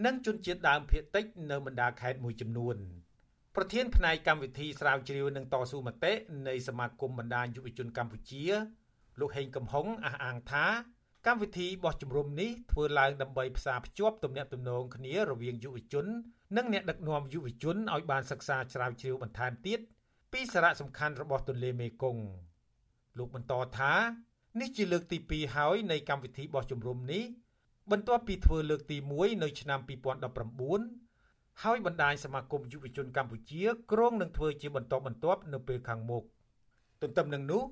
[0.04, 2.76] និងជនជាតិដើមភាគតិចនៅបណ្ដាខេត្តមួយចំនួន
[3.56, 6.12] ប្រធានផ្នែកកម្មវិធីស្រាវជ្រាវនិងតស៊ូមតិ
[6.48, 8.44] នៃសមាគមបណ្ដាញយុវជនកម្ពុជា
[9.20, 10.66] លោកហេងកំហុងអះអាងថា
[11.28, 16.06] កម្មវិធីបោះជំរំនេះធ្វើឡើងដើម្បីផ្សារភ្ជាប់ទំនាក់ទំនងគ្នារវាងយុវជន
[16.56, 19.80] និងអ្នកដឹកនាំយុវជនឲ្យបានសិក្សាជ្រាវជ្រាវបន្ថែមទៀត
[20.32, 22.24] ពីសារៈសំខាន់របស់ទន្លេមេគង្គ
[23.18, 23.94] លោកបន្តថា
[24.60, 27.24] នេះជាលើកទី2ហើយនៃកម្មវិធីបោះជំរំនេះ
[27.90, 29.80] បន្ទាប់ពីធ្វើលើកទី1នៅឆ្នាំ
[30.86, 36.24] 2019ហើយបណ្ដាញសមាគមយុវជនកម្ពុជាគ្រោងនឹងធ្វើជាបន្តបន្ទាប់នៅពេលខាងមុខ
[37.02, 37.62] ទន្ទឹមនឹងនោះ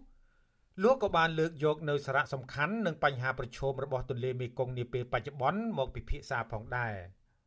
[0.80, 6.94] លោកក៏បានលើកយកនៅសារៈសំខាន់និងបញ្ហាប្រឈមរបស់ទន្លេមេគង្គនាពេលបច្ចុប្បន្នមកពិភាក្សាផងដែរ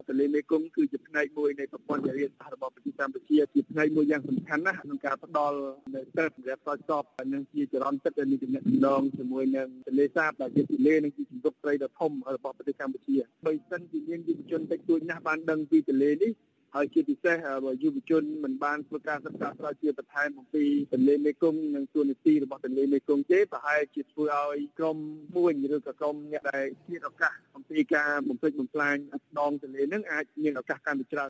[0.10, 5.58] ទន្លេមេគង្គគឺជាផ្នែកមួយនៃប្រព័ន្ធចរិយាសាស្ត្ររបស់ប្រទេសកម្ពុជាជាផ្នែកមួយយ៉ាងសំខាន់ណាស់ក្នុងការផ្ដល់
[5.96, 7.04] នៅទឹកសម្រាប់ស្រោចស្រព
[7.34, 16.32] និងជាចរន្តទឹកដែលមានចំណេះដំណងជាមួយនឹងទន្លេសាបដែលជាទន្លេនិងជាជំរកត្រីដ៏ធំរបស់ប្រទេសកម្ពុជាបើមិនជាមានយុវជនតិចតួចណាស់បានដឹងពីទន្លេនេះ
[16.76, 17.36] ហើយជាពិសេស
[17.82, 20.64] យុវជនមិនបានធ្វើការសិក្សាស្រាវជ្រាវបន្ថែមអំពី
[20.94, 24.98] ទន្លេមេគង្គនិងទួនាទីរបស់ទន្លេមេគង្គទេប្រហែលជាធ្វើឲ្យក្រុម
[25.36, 28.96] មួយឬក៏ក្រុមអ្នកដែលមានឱកាសអំពីការបំពេញបំផ្លាញ
[29.40, 31.30] ដងទន្លេនឹងអាចមានឱកាសកាន់តែច្រើន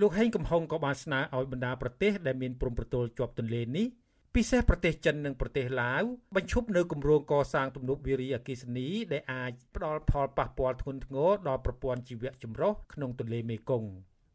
[0.00, 3.86] លោកហេងកំហុងក៏បានស្នើឲ្យបណ្ដាប្រទេសដែលមានព្រំប្រទល់ជាប់ទន្លេនេះ
[4.34, 6.02] ពិសេសប្រទេសចិននិងប្រទេសឡាវ
[6.36, 13.90] បញ្ឈប់នៅគម្រោងកសាងទំនប់វារីអគ្គិសនីដែលអាចផ្ដល់ផលប៉ះពាល់ធ្ងន់ធ្ងរដល់ប្រព័ន្ធជីវៈចម្រុះក្នុងទន្លេមេគង្គ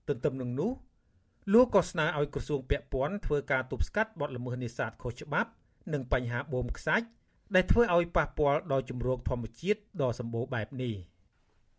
[0.10, 0.72] ទន្ទឹមនឹងនោះ
[1.54, 5.50] លោកក៏ស្នើឲ្យក្រសួងពាក់ព័ន្ធធ្វើការទប់ស្កាត់បទល្មើសនេសាទខុសច្បាប់
[5.94, 7.08] និងបញ្ហាបូមខ្សាច់
[7.56, 10.96] ដែលធ្វើឲ្យប៉ះពាល់ដល់ជំរកធម្មជាតិដ៏សម្បូរបែបនេះ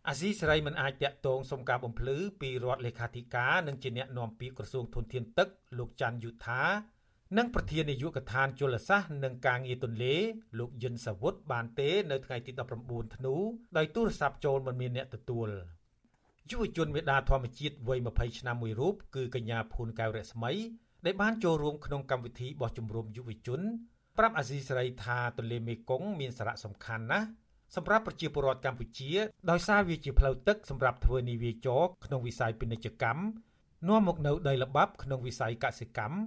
[0.07, 6.63] អាស៊ីសេរីមិនអាចតាក់ទងសុំការបំភ្លឺពីរដ្ឋលេខាធិការនិងជាអ្នកណែនាំពាក្យក្រសួងធនធានទឹកលោកច័ន្ទយុធា
[7.37, 10.15] និងប្រធាននាយកដ្ឋានជលសាស្ត្រនិងការងារទន្លេ
[10.59, 12.51] លោកយិនសាវុតបានទេ នៅថ្ងៃទី
[12.83, 13.35] 19ធ្នូ
[13.77, 15.49] ដោយទូរស័ព្ទចូលមិនមានអ្នកទទួល។
[16.49, 20.51] យុវជនមេដាធម្មជាតិវ័យ20ឆ្នាំមួយរូបគឺកញ្ញាភួនកៅរស្មី
[21.05, 23.61] ដែលបានចូលរួមក្នុងកម្មវិធីបោះជំរំយុវជន
[24.17, 27.27] ប្រាប់អាស៊ីសេរីថាទន្លេមេគង្គមានសារៈសំខាន់ណាស់
[27.75, 29.11] សម្រាប់ប្រជាពលរដ្ឋកម្ពុជា
[29.49, 33.23] ដោយសារវាជាផ្លូវទឹកសម្រាប់ធ្វើនិវាចរក្នុងវិស័យពាណិជ្ជកម្ម
[33.87, 36.17] នាំមកនៅដីល្បាប់ក្នុងវិស័យកសិកម្ម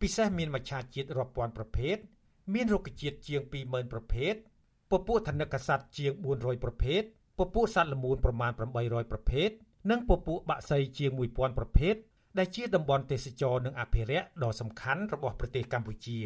[0.00, 1.96] ពិសេសមានមច្ឆជាតិរាប់ពាន់ប្រភេទ
[2.54, 4.34] មានរុក្ខជាតិជាង20000ប្រភេទ
[4.90, 7.02] ពពួកធនកសត្វជាង400ប្រភេទ
[7.40, 9.50] ពពួកសត្វល្មូនប្រមាណ800ប្រភេទ
[9.90, 11.94] និងពពួកបក្សីជាង1000ប្រភេទ
[12.38, 16.18] ដែលជាតំបន់ទេសចរនិងអភិរក្សដ៏សំខាន់របស់ប្រទេសកម្ពុជា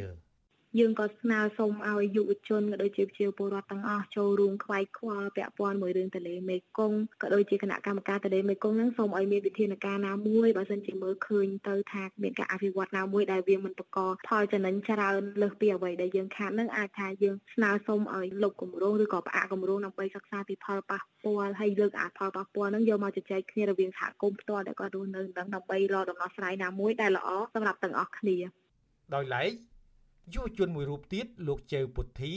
[0.78, 28.36] យើងក៏ស្នើសុំឲ្យយុវជនក៏ដូចជាប្រជាពលរដ្ឋទាំងអស់ចូលរួមខ្វាយខ្វល់ពាក់ព័ន្ធមួយរឿងទន្លេមេគង្គក៏ដូចជាគណៈកម្មការទន្លេមេគង្គហ្នឹងសូមឲ្យមានវិធានការណាមួយបើសិនជាមើលឃើញទៅថាមានការអភិវឌ្ឍណាមួយដែលវាមិនប្រកបផលចំណេញច្រើនលើសពីអ្វីដែលយើងខាតហ្នឹងអាចថាយើងស្នើសុំឲ្យលោកគម្រោងឬក៏ផ្អាកគម្រោងដើម្បីសិក្សាពីផលប៉ះពាល់ហើយលើកអាផលប៉ះពាល់ហ្នឹងយកមកជជែកគ្នារវាងសហគមន៍ផ្ទាល់ដែលគាត់រស់នៅនឹងដើម្បីរកដំណោះស្រាយណាមួយដែលល្អសម្រាប់ទាំងអស់គ្នា
[29.14, 29.50] ដោយឡែក
[30.32, 32.34] យុវជនមួយរូបទៀតលោកជេវពុទ្ធី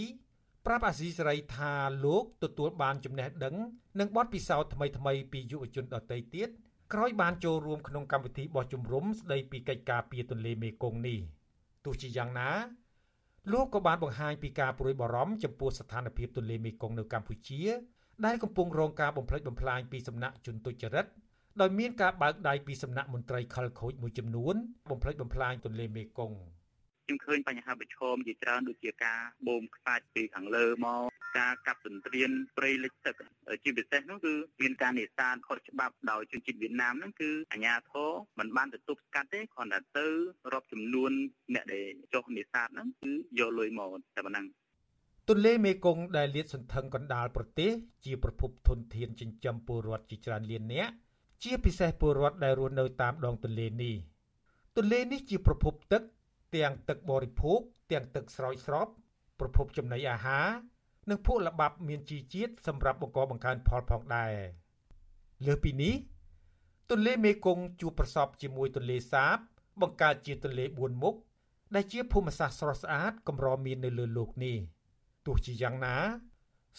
[0.65, 1.73] ប្រាប់អាស៊ីសេរីថា
[2.05, 3.55] លោកទទួលបានចំណេះដឹង
[3.99, 6.49] និងបទពិសោធន៍ថ្មីៗពីយុវជនដទៃទៀត
[6.93, 11.19] ក្រោយបានចូលរួមក្នុងកម្មវិធីបោះជំរំស្ដីពីកិច្ចការពារទន្លេមេគង្គនេះ
[11.85, 12.49] ទោះជាយ៉ាងណា
[13.51, 17.61] លោកក៏បានបង្ហាញពីការព្រួយបារម្ភចំពោះស្ថានភាពទន្លេមេគង្គនៅកម្ពុជា
[18.25, 21.05] ដែលកំពុងរងការបំផ្លិចបំផ្លាញពីសំណាក់ជនទុច្ចរិត
[21.61, 24.55] ដោយមានការបើកដៃពីសំណាក់មន្ត្រីខិលខូចមួយចំនួន
[24.89, 26.37] បំផ្លិចបំផ្លាញទន្លេមេគង្គ
[27.07, 31.07] ខ្ញុំឃើញបញ្ហាប្រឈមជាច្រើនដូចជាការបូមខ្សាច់ពីខាងលើមក
[31.39, 33.15] ការកាប់ទន្ទ្រានព្រៃលិចទឹក
[33.63, 40.07] ជាពិសេសនោះគឺមានការនេសាទខុសច្បាប់ដោយជនជាតិវៀតណាមហ្នឹងគឺអាជ្ញាធរមិនបានទៅទប់ស្កាត់ទេគ្រាន់តែទៅ
[40.53, 41.11] រាប់ចំនួន
[41.53, 44.45] អ្នកដែលចុះនេសាទហ្នឹងគឺយកលុយមកតែប៉ុណ្ណឹង
[45.29, 47.71] ទន្លេមេគង្គដែលលាតសន្ធឹងកណ្ដាលប្រទេស
[48.05, 50.93] ជាប្រភពធនធានចិញ្ចឹមពលរដ្ឋជាច្រើនលាននាក់
[51.43, 53.95] ជាពិសេសពលរដ្ឋដែលរស់នៅតាមដងទន្លេនេះ
[54.77, 56.01] ទន្លេនេះជាប្រភពទឹក
[56.57, 57.59] ទាំងទឹកបរិភោគ
[57.91, 58.87] ទាំងទឹកស្រោចស្រព
[59.39, 60.47] ប្រភពចំណីអាហារ
[61.09, 64.33] និងភក់ល្បាប់មានជីជាតិសម្រាប់បង្កបង្កើនផលផងដែរ
[65.45, 65.95] លើសពីនេះ
[66.91, 69.37] ទន្លេមេគង្គជួបប្រសពជាមួយទន្លេសាប
[69.81, 71.15] បង្កើតជាទន្លេ4មុខ
[71.75, 74.57] ដែលជាភូមិសាស្ត្រស្រស់ស្អាតកម្រមាននៅលើលោកនេះ
[75.25, 75.97] ទោះជាយ៉ាងណា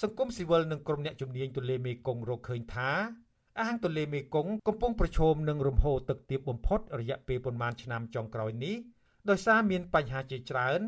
[0.03, 2.91] សង្គមស៊ីវិលនិងក្រុមអ្នកជំនាញទន្លេមេគង្គរកឃើញថា
[3.61, 8.77] អាងទន្លេមេគង្គកំពុងប្រឈមនឹងរំហូរទឹកទាបបំផុតរយៈពេលប្រមាណឆ្នាំចុងក្រោយនេះ
[9.29, 10.81] ដោយសារមានបញ្ហាជាច្រើន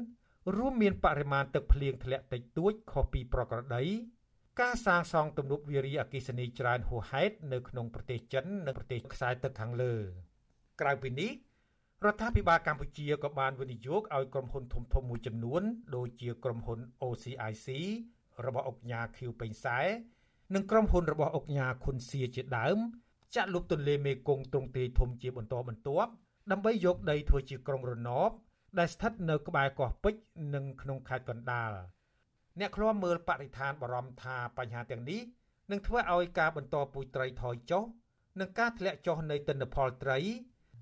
[0.57, 3.85] រួមមានបរិមាណទឹកភ្លៀងធ្លាក់តិចតួចខុសពីប្រក្រតី
[4.61, 9.95] ការសាងសង់ទំនប់វារីអគ្គិសនីច្រើនហួសហេតុនៅក្នុងប្រទេសចិននិងប្រទេសខ្សែទឹកខាងលើ
[10.81, 11.31] ក្រៅពីនេះ
[12.05, 15.63] រដ្ឋាភិបាលកម្ពុជាក៏បានវិនិយោគឲ្យក្រុមហ៊ុនធំៗមួយចំនួន
[15.97, 17.69] ដូចជាក្រុមហ៊ុន OCIC
[18.47, 19.79] របស់អង្គការ Q ពេញសែ
[20.55, 22.79] និងក្រុមហ៊ុនរបស់អង្គការខុនសៀជាដើម
[23.35, 26.13] ចាក់លុបទន្លេមេគង្គទ្រង់ទ្រាយធំជាបន្តបន្ទាប់
[26.51, 28.31] ដើម្បីយកដីធ្វើជាក្រុងរណប
[28.79, 30.21] ដែលស្ថិតនៅក្បែរកោះពេជ្រ
[30.55, 31.73] និងក្នុងខេត្តកណ្ដាល
[32.61, 35.21] អ្នកឃ្លាំមើលបរិស្ថានបារម្ភថាបញ្ហាទាំងនេះ
[35.71, 37.85] នឹងធ្វើឲ្យការបន្តពូជត្រីថយចុះ
[38.41, 40.19] និងការធ្លាក់ចុះនៃទិន្នផលត្រី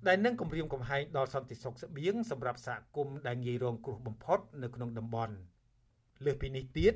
[0.07, 5.35] ដែលនឹងគំរាមកំហែងដល់សន្តិសុខស្បៀងសម្រាប់សហគមន៍ដែលងាយរងគ្រោះបំផុតនៅក្នុងតំបន់
[6.25, 6.93] លើសពីនេះទៀត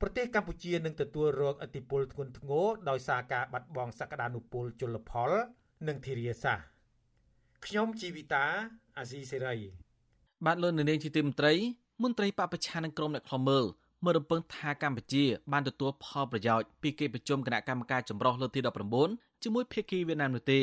[0.00, 5.30] ប្រទេសកម្ពុជានឹងទទួលរងឥទ្ធិពលធ្ងន់ធ្ងរដោយសារការបាត់បង់សក្តានុពលជលផល
[5.88, 6.75] និងធារាសាស្ត្រ
[7.64, 8.44] ខ្ញុំជីវិតា
[8.98, 9.56] អាស៊ីសេរី
[10.44, 11.54] បាទលោកនាងជាទីមន្ត្រី
[12.02, 13.64] មន្ត្រីបពប្រឆានឹងក្រុមអ្នកខ្លមើល
[14.04, 18.60] មើលរំពឹងថាកម្ពុជា បានទទួលផលប្រយោជន៍ពីកិច្ចប្រជុំគណៈកម្មការចម្រុះលើកទី
[19.02, 20.60] 19ជាមួយភាគីវៀតណាមនោះទេ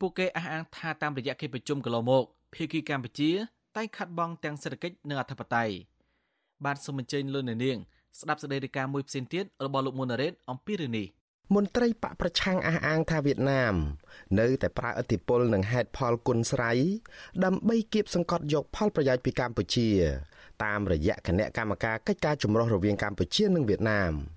[0.00, 3.30] ពួកគេអះអាងថាតាមរយៈកិច្ចប្រជុំកន្លងមកភាគីកម្ពុជា
[3.76, 5.74] តែងខាត់បងទាំងសេដ្ឋកិច្ចនិងអធិបតេយ្យ
[6.64, 7.78] បាទសូមអញ្ជើញលោកនាង
[8.20, 11.06] ស្ដាប់សេចក្តីរាយការណ៍មួយផ្សេងទៀតរបស់លោកមុនរ៉េតអំពីរឿងនេះ
[11.52, 13.74] មន្ត្រីបកប្រឆាំងអះអាងថាវៀតណាម
[14.40, 16.78] នៅតែប្រើឥទ្ធិពលនិងហេតុផលគុណស្រ័យ
[17.44, 19.88] ដើម្បីគៀបសង្កត់យកផលប្រយោជន៍ពីកម្ពុជា
[20.64, 24.12] តាមរយៈគណៈកម្មការកិច្ចការចម្រុះរវាងកម្ពុជានិងវៀតណាម។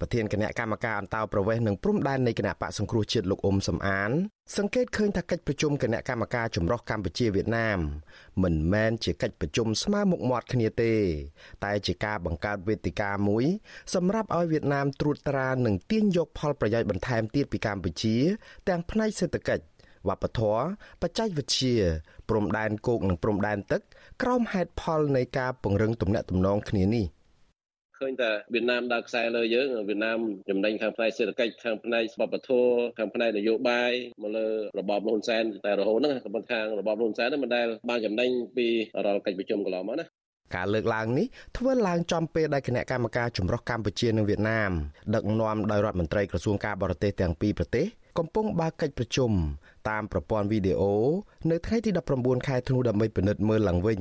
[0.00, 4.10] ប្រធានគណៈកម្មការអន្តោប្រវេសន៍និងព្រំដែននៃគណៈបកសង្គ្រោះជាតិលោកអ៊ុំសំអាន
[4.56, 7.78] សង្កេតឃើញថាកិច្ចប្រជុំគណៈកម្មការចម្រុះកម្ពុជាវៀតណាម
[8.42, 10.94] មិនមែនជាកិច្ចប្រជុំស្មើមុខមាត់គ្នាទេ
[11.64, 13.44] តែជាការបង្កើតវេទិកាមួយ
[13.94, 18.16] សម្រាប់ឲ្យវៀតណាមត្រួតត្រានិងទាញយកផលប្រយោជន៍បន្ថែមទៀតពីកម្ពុជា
[18.68, 19.64] ទាំងផ្នែកសេដ្ឋកិច្ច
[20.08, 20.64] វប្បធម៌
[21.02, 21.76] បច្ចេកវិទ្យា
[22.28, 23.82] ព្រំដែនគោកនិងព្រំដែនទឹក
[24.22, 27.06] ក្រោមហេតុផលនៃការពង្រឹងទំនាក់ទំនងគ្នានេះ។
[28.04, 38.66] ឃើញថាវៀតណាមដើរខ្សែលើយើងវៀតណាមចំណេញខាងផ្នែកសេដ្ឋកិច្ចខាងផ្នែកវប្បធម៌ខាងផ្នែកនយោបាយមកលើរបបលហ៊ុនសែនតែរហូតហ្នឹងក៏ប៉ុន្តែខាងរបបលហ៊ុនសែនហ្នឹងមិនដែលបានចំណេញពី
[39.04, 40.06] រាល់កិច្ចប្រជុំកន្លងមកណា
[40.56, 44.70] ការលើកឡើងនេះធ្វើឡើងចំពេលដែលគណៈកម្មការចម្រុះកម្ពុជានិងវៀតណាម
[45.14, 47.86] ដឹកនាំដោយរដ្ឋមន្ត្រីក្រសួងការបរទេសទាំងពីរប្រទេស
[48.18, 49.30] កំពុងបើកកិច្ចប្រជុំ
[49.88, 50.94] តាមប្រព័ន្ធវីដេអូ
[51.50, 54.00] នៅថ្ងៃទី19ខែធ្នូដើម្បីពិនិត្យមើលឡើងវិញ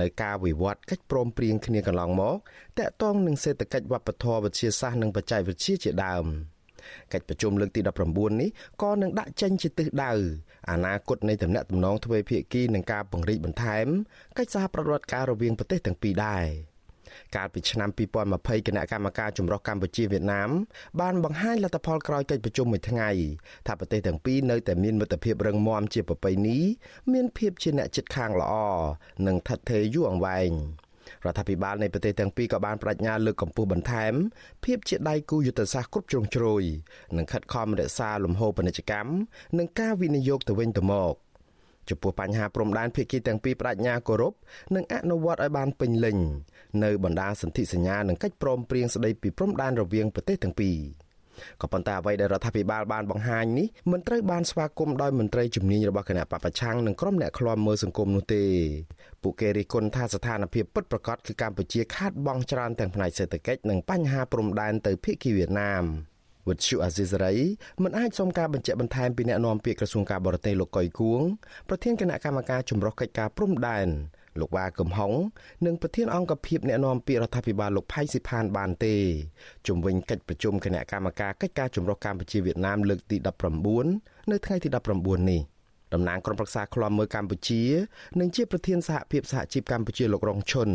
[0.00, 2.36] នៅការវិវត្តកិច្ចព្រមព្រៀងគ្នាកន្លងមក
[2.78, 6.26] តាក់ទងនឹងសេដ្ឋកិច្ចវប្បធម៌វិទ្យាសាស្ត្រនិងបច្ចេកវិទ្យាជាដើម
[7.12, 8.50] កិច្ចប្រជុំលើកទី19នេះ
[8.82, 10.12] ក៏នឹងដាក់ចេញជាទិសដៅ
[10.70, 13.86] អនាគតនៃទំនាក់ទំនងទ្វេភាគីនិងការពង្រីកបន្ថែម
[14.38, 16.46] កិច្ចសហប្រតិបត្តិការរវាងប្រទេសទាំងពីរដែរ។
[17.36, 17.90] កាលពីឆ្នាំ
[18.28, 20.50] 2020គណៈកម្មការចម្រុះកម្ពុជាវៀតណាម
[21.00, 23.10] បានបង្ហាញលទ្ធផលក្រោយកិច្ចប្រជុំមួយថ្ងៃ
[23.66, 26.58] ថាប្រទេសទាំងពីរនៅតែមានមិត្តភាពរឹងមាំជាប្រពៃណី
[27.12, 28.54] មានភាពជាអ្នកជិតខាងល្អ
[29.26, 30.52] និងថិតថេរយូរអង្វែង
[31.24, 34.12] រដ្ឋាភិបាលនៃប្រទេសទាំងពីរក៏បានបដិញ្ញាលើកកម្ពស់បន្ថែម
[34.64, 36.62] ភាពជាដៃគូយុទ្ធសាស្ត្រគ្រប់ជ្រុងជ្រោយ
[37.16, 39.10] និងខិតខំរក្សាលំហូរពាណិជ្ជកម្ម
[39.58, 41.14] និងការវិនិយោគទៅវិញទៅមក។
[41.90, 44.34] ចំពោះបញ្ហាព្រំដែនភាគីទាំងពីរបដិញ្ញាគោរព
[44.74, 46.18] និងអនុវត្តឲ្យបានពេញលេញ
[46.84, 50.78] នៅបណ្ដាសន្ធិសញ្ញានិងកិច្ចព្រមព្រៀងស្ដីពីព្រំដែនរវាងប្រទេសទាំងពីរ
[51.60, 58.42] ក៏ប៉ុន្តែអ្វីដែលរដ្ឋាភិបាលបានបង្ហាញនេះមិនត្រូវបានស្វាគមន៍ដោយមន្ត្រីជំនាញរបស់គណៈបពប្រឆាំងនិងក្រុមអ្នកឃ្លាំមើលសង្គមនោះទេ
[59.22, 65.84] ពួកគេរិះគន់ថាស្ថានភាពពិតប្រាកដគឺកម្ពុជាខាតបង់ច្រើនទាំងផ្នែកសេដ្ឋកិច្ចនិងបញ្ហាព្រំដែនទៅភាគីវៀតណាម។
[66.48, 67.34] វិទ្យុអាស៊ីសេរី
[67.82, 71.22] មិនអាចសុំការបញ្ជាក់បន្ថែមពីអ្នកនាំពាក្យក្រសួងការបរទេសលោកកុយគួង
[71.68, 73.88] ប្រធានគណៈកម្មការចម្រុះកិច្ចការព្រំដែន
[74.40, 75.12] លោកវ៉ាកំហុង
[75.66, 78.94] និងប្រធានអង្គភិបអ្នកនាំពាក្យរដ្ឋាភិបាលលោកផៃស៊ីផានបានទេ
[79.68, 83.16] ជំវិញកិច្ចប្រជុំគណៈកម្មការកិច្ចការចម្រុះកម្ពុជាវៀតណាមលើកទី
[83.74, 85.40] 19នៅថ្ងៃទី19នេះ
[85.94, 87.62] តំណាងក្រុមប្រឹក្សាឃ្លាំមើលកម្ពុជា
[88.20, 90.68] និងជាប្រធានសហភាពសហជីពកម្ពុជាលោករងឈុន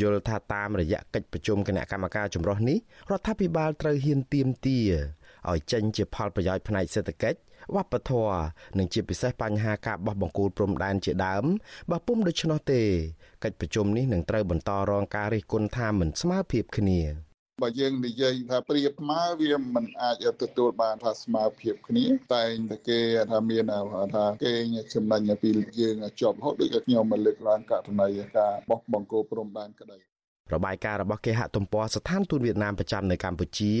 [0.00, 2.78] យល់ថាតាមរយៈកិច្ចប្រជុំគណៈកម្មការចម្រុះនេះ
[3.10, 4.78] រដ្ឋាភិបាលត្រូវហ៊ានទៀមទា
[5.50, 7.38] ឲ្យចេញជាផលប្រយោជន៍ផ្នែកសេដ្ឋកិច្ច
[7.74, 8.38] វប្បធម៌
[8.78, 11.44] និងជាពិសេសបញ្ហាការបោះបង្គោលព្រំដែនជាដើម
[11.90, 12.82] បើពុំដូច្នោះទេ
[13.44, 17.00] កិច្ចប្រជុំនេះនឹងត្រូវបន្តរងការរិះគន់ថាមិនស្មើភាពគ្នា។
[17.62, 23.64] បើយើងនិយាយថាប្រៀបស្មើវាមិនអាចទទួលបានថាស្មើភាពគ្នា តែងតែគេថាមាន
[24.14, 24.52] ថាគេ
[24.94, 30.07] ចំណេញពីយើងជាប់រហូតដូចខ្ញុំមកលើកឡើងករណីការបោះបង្គោលព្រំដែនក្តី
[30.54, 33.74] របាយការណ៍របស់គេហទំព័រស្ថានទូតវៀតណាមប្រចាំនៅកម្ពុជា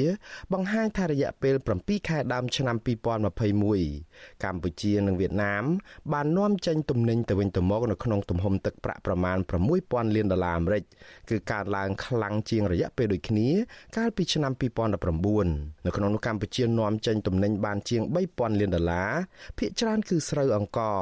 [0.52, 5.64] បង្ហាញថារយៈពេល7ខែដើមឆ្នាំ2021កម្ពុជានិងវៀតណាម
[6.12, 9.38] បាននាំចេញទំនិញទៅវិញទៅមកនៅក្នុងទំហំទឹកប្រាក់ប្រមាណ
[9.76, 10.82] 6000លានដុល្លារអាមេរិក
[11.30, 13.48] គឺកើនឡើងខ្លាំងជាងរយៈពេលដូចគ្នា
[13.96, 18.02] កាលពីឆ្នាំ2019នៅក្នុងនោះកម្ពុជានាំចេញទំនិញបានជាង
[18.32, 19.10] 3000លានដុល្លារ
[19.58, 21.00] ភាគច្រើនគឺស្រូវអង្ករ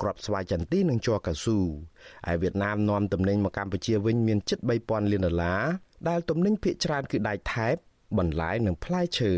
[0.00, 1.58] គ្រាប់ស្វាយចន្ទីនិងជ័រកៅស៊ូ
[2.30, 5.62] ឯវៀតណាមនាំទំនិញមកកម្ពុជាវិញមានជិត3000លានដុល្លារ
[6.08, 7.74] ដែលទំនិញភាគច្រើនគឺដែកថែប
[8.18, 9.34] បន្លែនិងផ្លែឈើ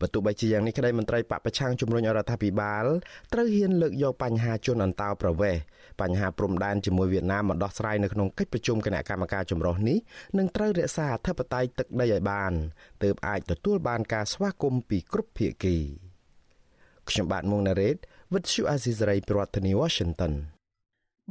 [0.00, 2.84] បើទោះបីជាយ៉ាងនេះក្តីមន្ត្រីបពប្រឆាំងជំរុញរដ្ឋាភិបាល
[3.32, 5.62] ត្រូវហ៊ានលើកយកបញ្ហាជនអន្តោប្រវេសន៍
[6.00, 9.98] បញ្ហាព្រំដែនជាមួយវៀតណាមមកដោះស្រាយនៅក្នុងកិច្ចប្រជុំគណៈកម្មការចម្រុះនេះ
[10.38, 12.52] នឹងត្រូវរក្សាអធិបតេយ្យទឹកដីឲ្យបាន
[13.02, 15.76] ទើបអាចទទួលបានការស្វាគមន៍ពីគ្រប់ភាគី
[17.08, 17.96] ខ្ញុំបាទមុងណារ៉េត
[18.34, 20.32] With you Azizray ប្រធានាទី Washington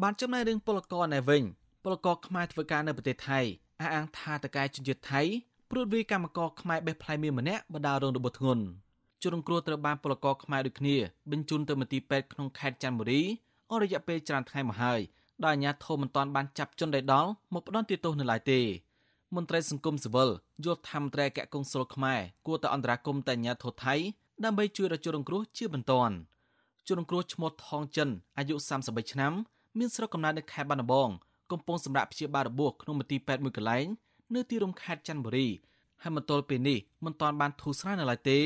[0.02, 1.44] បានចំណែករឿងពលករនៅវិញ
[1.84, 3.40] ពលករខ្មែរធ្វើការនៅប្រទេសថៃ
[3.82, 5.22] អះអាងថាតកែជនជាតិថៃ
[5.72, 8.64] ព្រួតវាកម្មករខ្មែរបេះផ្លែមៀនម្នាក់បណ្ដារងរបួសធ្ងន់
[9.22, 10.98] ជនរងគ្រោះត្រូវបានពលករខ្មែរដូចគ្នា
[11.32, 13.22] បញ្ជូនទៅមន្ទីរពេទ្យក្នុងខេត្តចន្ទបុរី
[13.70, 15.00] អស់រយៈពេលច្រើនថ្ងៃមកហើយ
[15.46, 18.60] ដោយអាជ្ញាធរមិនទាន់បានចាប់ជនដែលដល់មកផ្ដន់ទោសនៅឡើយទេ
[19.36, 20.30] មន្ត្រីសង្គមស៊ីវិល
[20.66, 23.96] យល់ថាមន្ត្រីអគ្គកុងស៊ុលខ្មែរគួរតែអន្តរាគមន៍ទៅអាជ្ញាធរថៃ
[24.44, 26.16] ដើម្បីជួយរកជនរងគ្រោះជាបន្ទាន់
[26.90, 29.34] ជនរងគ្រោះឈ្មោះថងចិនអាយុ33ឆ្នាំ
[29.78, 31.10] មានស្រុកកំណើតនៅខេត្តបាត់ដំបង
[31.52, 33.86] កំពុងសម្រាប់ព្យាបាលរបួសក្នុងមន្ទីរពេទ្យមួយកន្លែង
[34.36, 35.48] នៅទីរួមខេត្តច័ន្ទបុរី
[36.02, 38.40] ហើយមកទល់ពេលនេះមិនទាន់បានធូរស្រាលនៅឡើយទេ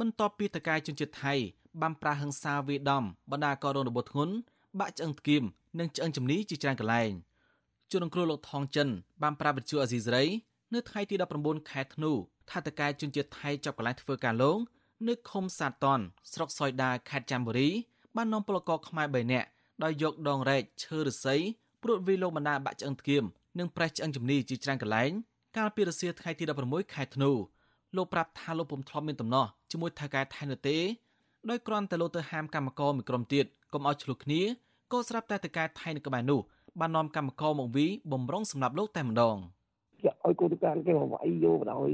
[0.00, 1.34] បន្ទាប់ពីតកែជនជាតិថៃ
[1.80, 4.34] បានប្រាហឹង្សាវាដំបណ្ដាកោរងរបួសធ្ងន់
[4.78, 5.44] បាក់ឆ្អឹងថ្គៀម
[5.78, 7.10] និងឆ្អឹងជំនីជាច្រើនកន្លែង
[7.90, 8.88] ជនរងគ្រោះលោកថងចិន
[9.22, 10.24] បានប្រាប់វិទ្យុអាស៊ីសេរី
[10.74, 12.12] នៅថ្ងៃទី19ខែធ្នូ
[12.50, 14.58] ថាតកែជនជាតិថៃចាប់កន្លែងធ្វើការលង
[15.06, 16.00] នៅឃុំសាតន
[16.32, 17.68] ស្រុកសយដាខេត្តច័ន្ទបុរី
[18.16, 19.48] បាននាំពលករខ្មែរ3នាក់
[19.82, 21.36] ដោយយកដងរែកឈើឫស្សី
[21.82, 23.24] ព្រួតវាលោកបណ្ដាបាក់ឆ្អឹងថ្គៀម
[23.58, 25.10] និងប្រេះឆ្អឹងជំនីជាច្រើនកន្លែង
[25.56, 27.30] កាលពីរសៀលថ្ងៃទី16ខែធ្នូ
[27.96, 30.76] លោកប្រាប់ថាលោកពុំធ្លាប់មានដំណោះជាមួយថៅកែថៃនោះទេ
[31.50, 34.42] ដោយគ្រាន់តែលោកទៅហាមកម្មករមួយក្រុមទៀតកុំឲ្យឆ្លោះគ្នា
[34.92, 36.40] ក៏ស្រាប់តែថៅកែថៃនៅក្បែរនោះ
[36.80, 39.36] បាននាំកម្មករមកវីបំរុងសម្រាប់លោកតែម្ដង។
[40.02, 41.90] គេឲ្យកូនកានគេមកវាយយកបណ្ដោយ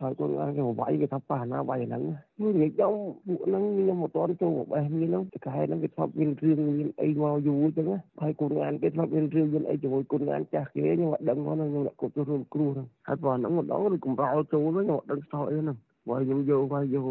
[0.00, 2.02] ហើយកូនកានគេមកវាយគេថាប៉ះណាវាយហ្នឹង
[2.40, 7.86] មួយនិយាយដល់ពួកហ្នឹងខ្ញុំមកតន់ចូលមកបេះមានហ្នឹងតែខែហ្នឹងគេធ្លាប់មានរឿងមានអីមកយូរអញ្ចឹង
[8.22, 15.76] ហើយកូនកានគេធ្លាប់មានរឿងមានអីជាមួយកូនកានចាស់គេខ្ញុំអត់ដឹងហ្នឹងខ្ញុំគាត់ទៅរួមគ្រូហ្នឹងហើយបើហ្នឹងម្ដងឬកំរោលចូលហ្នឹងខ្ញុំអត់ដឹងស្ទោអីហ្នឹង
[16.08, 17.08] បើខ្ញុំយកវាយយក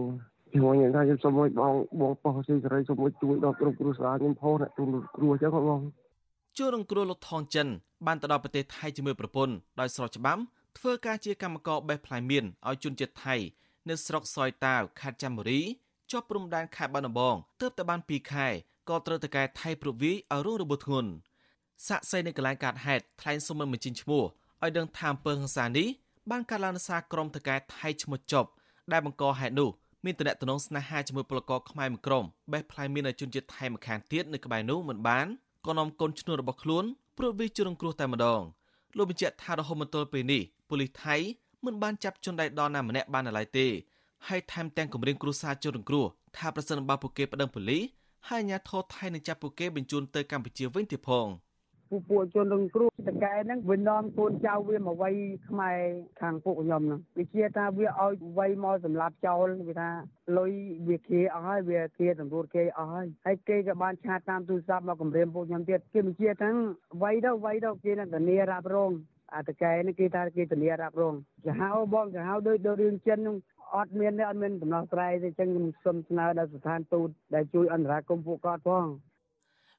[0.52, 5.82] ខ្ញុំនិយាយថាខ្ញុំសូមឲ្យបងបងប៉ោះស៊ីសេរីសូមឲ្យជួយដល់គ្រប់គ្រួសារខ្ញុំផងអ្នកទូលគ្រួអញ្ចឹងបង
[6.58, 7.68] ជួរងគ្រោះលោកថងចិន
[8.06, 10.42] បានទៅដល់ប្រទេសថៃជាមួយប្រពន្ធដោយស្របច្បាប់
[10.78, 13.36] ធ្វើការជាកម្មករបេះផ្លែមៀនឲ្យជនជាតិថៃ
[13.90, 15.62] នៅស្រុកសយតាវខេត្តចាំបុរី
[16.12, 18.48] ជាប់ព្រំដែនខេត្តបាត់ដំបងទើបតែបាន2ខែ
[18.90, 21.10] ក៏ត្រូវតកែថៃប្រវីឲ្យរងរបួសធ្ងន់
[21.88, 24.24] សាក់សីនៅកន្លែងកាត់ហេតុថ្លែងសុំមិនបញ្ចេញឈ្មោះ
[24.64, 25.88] ឲ្យដឹងថាអំពើហិង្សានេះ
[26.32, 28.50] បានកាត់ឡើងដោយសារក្រុមតកែថៃឈ្មោះចប់
[28.92, 29.70] ដែលបង្កហេតុនោះ
[30.06, 35.28] មានតំណែងស្នេហាជាមួយពលករខ្មែរមួយក្រុមបេះផ្លែមៀនឲ្យជនជាតិថៃម្ខាងទៀតនៅក្បែរនោះមិនបាន
[35.68, 36.86] ក៏នាំកូនឈ្នួលរបស់ខ្លួន
[37.18, 38.42] ព្រួតវាជ្រងគ្រោះតែម្ដង
[38.98, 41.16] លោកបញ្ជាក់ថារហូតមកទល់ពេលនេះប៉ូលីសថៃ
[41.66, 43.68] មិនបានចាប់ជនដែលដល់ណាម្នាក់បាននៅឡើយទេ
[44.28, 46.06] ហើយថែមទាំងគម្រាមគ្រួសារជនរងគ្រោះ
[46.38, 47.84] ថាប្រសិនបើពួកគេប្តឹងប៉ូលីស
[48.28, 51.28] ហើយអាជ្ញាធរថៃនឹងចាប់ពួកគេបញ្ជូនទៅកម្ពុជាវិញទៀតផង។
[51.96, 55.16] ពួកពួកជនរងគ្រោះតកែហ្នឹងវានាំកូនចៅវាមកវាយ
[55.50, 55.80] ខ្មែរ
[56.22, 59.90] ខាងពួកខ្ញុំហ្នឹងវាជាថាវាឲ្យវាយមកសម្លាប់ចោលវាថា
[60.38, 60.52] លុយ
[60.88, 66.50] វាគេអស់ហើយវាគេសម្រួលគេអស់ហើយហើយគេក៏បានឆាតតាមទូរស័ព្ទមកគម្រាមពួកខ្ញុំទៀតគេបញ្ជាថា
[67.04, 68.92] វាយទៅវាយទៅគេនឹងធានារ៉ាប់រង
[69.36, 71.14] អាតកែនេះគេថាគេធានារ៉ាប់រង
[71.46, 73.38] ចាហៅបងចាហៅដូចដូចរឿងចិនហ្នឹង
[73.76, 78.86] អត់មានទេអត់មានដំណោះស្រាយទេអញ្ចឹងខ្ញុំសូមស្នើដល់ស្ថានទូតដែលជួយអន្តរាគមន៍ពួកគាត់ផង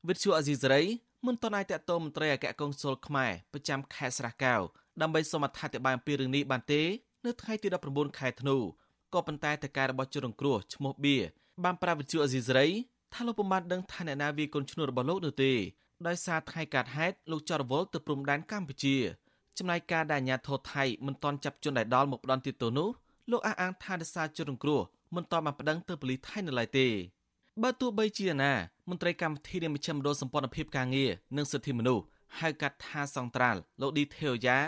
[0.09, 0.83] វិទ្យុអេស៊ីសរ៉ៃ
[1.25, 4.61] មិនទាន់អាចតតមមន្ត្រីអគ្គកុងស៊ុលខ្មែរប្រចាំខេត្តស្រះកែវ
[5.03, 6.83] ដើម្បីសូមអធិប្បាយអំពីរឿងនេះបានទេ
[7.25, 8.57] នៅថ្ងៃទី19ខែធ្នូ
[9.15, 11.17] ក៏ប៉ុន្តែតកែរបស់ជនរងគ្រោះឈ្មោះបៀ
[11.65, 12.67] បានប្រាប់វិទ្យុអេស៊ីសរ៉ៃ
[13.15, 15.53] ថាលោកពុំបានដឹងថាអ្នកណាវាកូនឈ្នួលរបស់លោកនោះទេ
[16.07, 18.97] ដោយសារថ្ងៃកាត់ហេតុលោកចរវល់ទៅព្រំដែនកម្ពុជា
[19.59, 22.89] ចំណែកការដែលអាញាធរថៃមិនទាន់ចាប់ជនដែលដល់មកផ្ដន់ទីទៅនោះ
[23.31, 24.81] លោកអះអាងថាដោយសារជនរងគ្រោះ
[25.15, 26.87] មិនទាន់បានប្តឹងទៅប៉ូលីសថៃនៅឡើយទេ
[27.62, 28.53] បើទោះបីជាណា
[28.90, 32.05] មន្ត្រីកម្មវិធីនៃមជ្ឈមណ្ឌលសម្ព័ន្ធភាពការងារនិងសិទ្ធិមនុស្ស
[32.40, 34.59] ហៅកាត់ថាសង្ត្រាល់លោកឌីថេវយ៉ា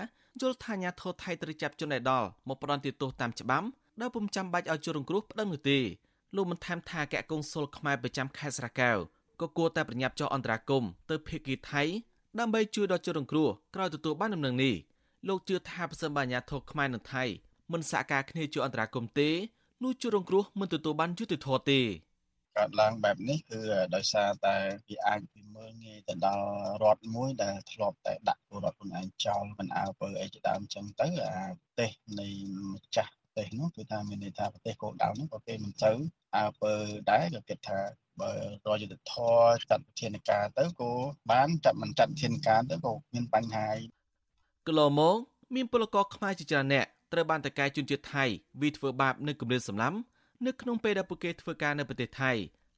[0.40, 3.66] យល់ថាញាធរថៃត្រូវចាប់ជនឯដលមកផ្ដន់ទោសតាមច្បាប់
[4.00, 5.78] ដែលពុំចាំបាច់ឲ្យជនរងគ្រោះប្តឹងនោះទេ
[6.36, 8.96] លោកបានថែមថាកែកុងស៊ុលខ្មែរប្រចាំខេត្តស្រែកែវ
[9.40, 11.82] ក៏គួរតែប្រញាប់ចុះអន្តរាគមទៅភៀកគីថៃ
[12.38, 14.74] ដើម្បីជួយដល់ជនរងគ្រោះក្រោយទទួលបានដំណឹងនេះ
[15.28, 17.24] លោកជឿថាប្រសិនបើអាញាធរខ្មែរនិងថៃ
[17.72, 19.30] មិនសហការគ្នាជួយអន្តរាគមទេ
[19.82, 21.80] នោះជនរងគ្រោះមិនទទួលបានយុត្តិធម៌ទេ
[22.58, 23.60] កើតឡើងបែបនេះគឺ
[23.94, 24.56] ដោយសារតែ
[24.88, 26.46] វាអាចពីមើលងាយទៅដល់
[26.82, 31.90] រដ្ឋមួយដែលធ្លាប់តែដាក់ពលរដ្ឋខ្លួនឯងចោលមិនអើពើអីជាដើមចឹងទៅអាប្រទេស
[32.20, 32.28] នៃ
[32.72, 35.92] ម្ចាស់ប្រទេសនោះគឺថាមានន័យថាប្រទេសគោលដៅនោះក៏គេមិនទៅ
[36.36, 36.72] អើពើ
[37.10, 37.78] ដែរក៏គិតថា
[38.20, 38.30] បើ
[38.68, 40.92] រយុទ្ធធរចាត់វិធានការទៅក៏
[41.32, 43.68] បានចាត់មិនចាត់វិធានការទៅក៏មានបញ្ហា
[44.66, 45.16] កន្លងមក
[45.54, 48.24] មានពលករខ្មែរជាច្រើនអ្នកត្រូវបានតកែជនជាតិថៃ
[48.62, 49.92] វិធ្វើបាបនៅគម្រាមសម្លាំ
[50.46, 52.32] នៅក្នុងពេលដែលពួកគេធ្វើការនៅប្រទេសថៃ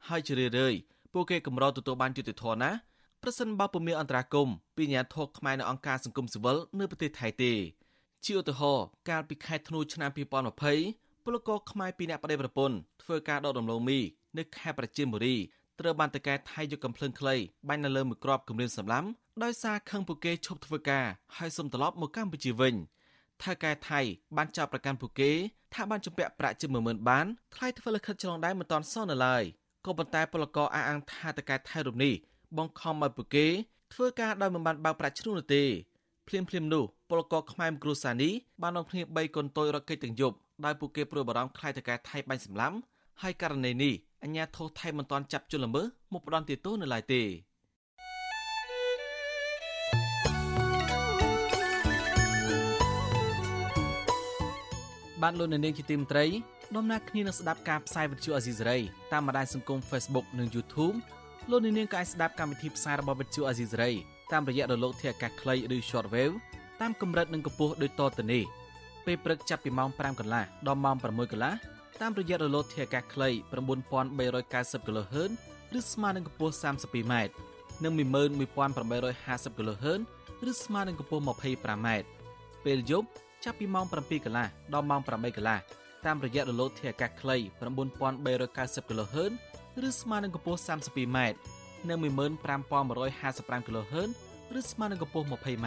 [0.08, 0.78] ហើយជារឿយៗ
[1.12, 2.70] ពួកគេកម្រទទួលបានយុត្តិធម៌ណា
[3.22, 7.52] ប្រសិនបើពុំមានអន្តរាគមពីអាញាធរខ្មែរនៅអង្គការសង្គមស៊ីវិលនៅប្រទេសថៃទេ
[8.24, 10.10] ជាឧទាហរណ៍កាលពីខែធ្នូឆ្នាំ
[10.72, 13.98] 2020ពលករខ្មែរពីរនាក់ប្តីប្រពន្ធធ្វើការដកដំឡូងមី
[14.38, 15.36] នៅខេត្តប្រជិមបុរី
[15.80, 17.36] ត្រូវបានតកែថៃយកកំភ្លើងខ្លី
[17.68, 19.04] បាញ់នៅលើមួយគ្រាប់គម្រាមសម្លាំ
[19.44, 22.74] ដោយសារខឹងពួកគេឈប់ធ្វើការហើយសុំត្រឡប់មកកម្ពុជាវិញ
[23.42, 24.00] ថៅកែថៃ
[24.36, 25.30] បានចាប់ប្រកាន់ពួកគេ
[25.74, 29.42] ថាបានជំពាក់ប្រាក់ជាង10000បានថ្លៃធ្វើលិខិតឆ្លងដែនមិនទាន់សងនៅឡើយ
[29.86, 32.14] ក៏ប៉ុន្តែពលករអះអាងថាតកែថៃរូបនេះ
[32.58, 33.46] បង្ខំឲ្យពួកគេ
[33.92, 35.64] ធ្វើការដោយមិនបានបើកប្រាក់ឈ្នួលនោះទេ
[36.28, 42.76] ភ្លាមភ្លាមនោះពលករខ្មែរគ្រួសារនេះបាននាំគ្នា3កូនតូចរកកិច្ចទាំងយប់ដោយពួកគេព្រួយបារម្ភខ្លាចតកែថៃបាញ់សម្លាប់
[43.22, 47.22] ហើយករណីនេះអញ្ញាធិថៃមិនទាន់ចាប់ជនល្មើសមកផ្ដន់ទោសនៅឡើយទេ
[55.22, 56.26] បានលោកនៅនាងជាទីមត្រី
[56.76, 58.78] ដំណើរគ្នានឹងស្ដាប់ការផ្សាយវិទ្យុអាស៊ីសេរី
[59.12, 60.96] តាមបណ្ដាញសង្គម Facebook និង YouTube
[61.50, 63.90] លោកនាងក៏អាចស្ដាប់កម្មវិធីផ្សាយរបស់វិទ្យុអាស៊ីសេរី
[64.32, 66.34] តាមរយៈរលកធាតុអាកាសខ្លីឬ Shortwave
[66.80, 68.44] តាមកម្រិតនិងកម្ពស់ដូចតទៅនេះ
[69.06, 71.52] ពេលព្រឹកចាប់ពីម៉ោង5កន្លះដល់ម៉ោង6កន្លះ
[72.00, 73.28] តាមរយៈរលកធាតុអាកាសខ្លី
[73.88, 75.30] 9390 kHz
[75.78, 77.14] ឬស្មើនឹងកម្ពស់ 32m
[77.84, 79.84] និង11850 kHz
[80.50, 81.88] ឬស្មើនឹងកម្ពស់ 25m
[82.64, 83.08] ពេលយប់
[83.44, 85.58] ចាប់ពីម៉ោង7កន្លះដល់ម៉ោង8កន្លះ
[86.06, 87.36] តាមរយៈរលកធាតុអាកាសខ្លី
[88.08, 89.32] 9390 kHz
[89.88, 91.18] ឬស្មើនឹងកម្ពស់ 32m
[91.88, 94.10] និង15155 kHz
[94.58, 95.66] ឬស្មើនឹងកម្ពស់ 20m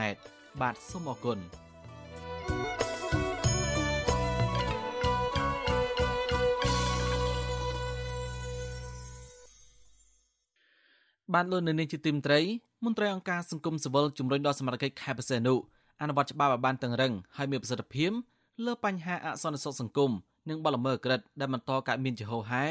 [0.62, 1.39] បាទសូមអរគុណ
[11.33, 12.39] បានលោកនៅនាងជាទីមត្រី
[12.86, 15.55] មន្ត្រីអង្គការសង្គមស៊ីវិលជំរុញដល់សមាជិកខេត្តបរសេនុ
[16.01, 18.12] អនុវត្តច្បាប់ឲ្យបានតឹងរឹងហើយមានប្រសិទ្ធភាព
[18.65, 20.12] លើបញ្ហាអសន្តិសុខសង្គម
[20.49, 22.63] និងបលល្មើសក្រិតដែលបន្តកើតមានជាហូរហែ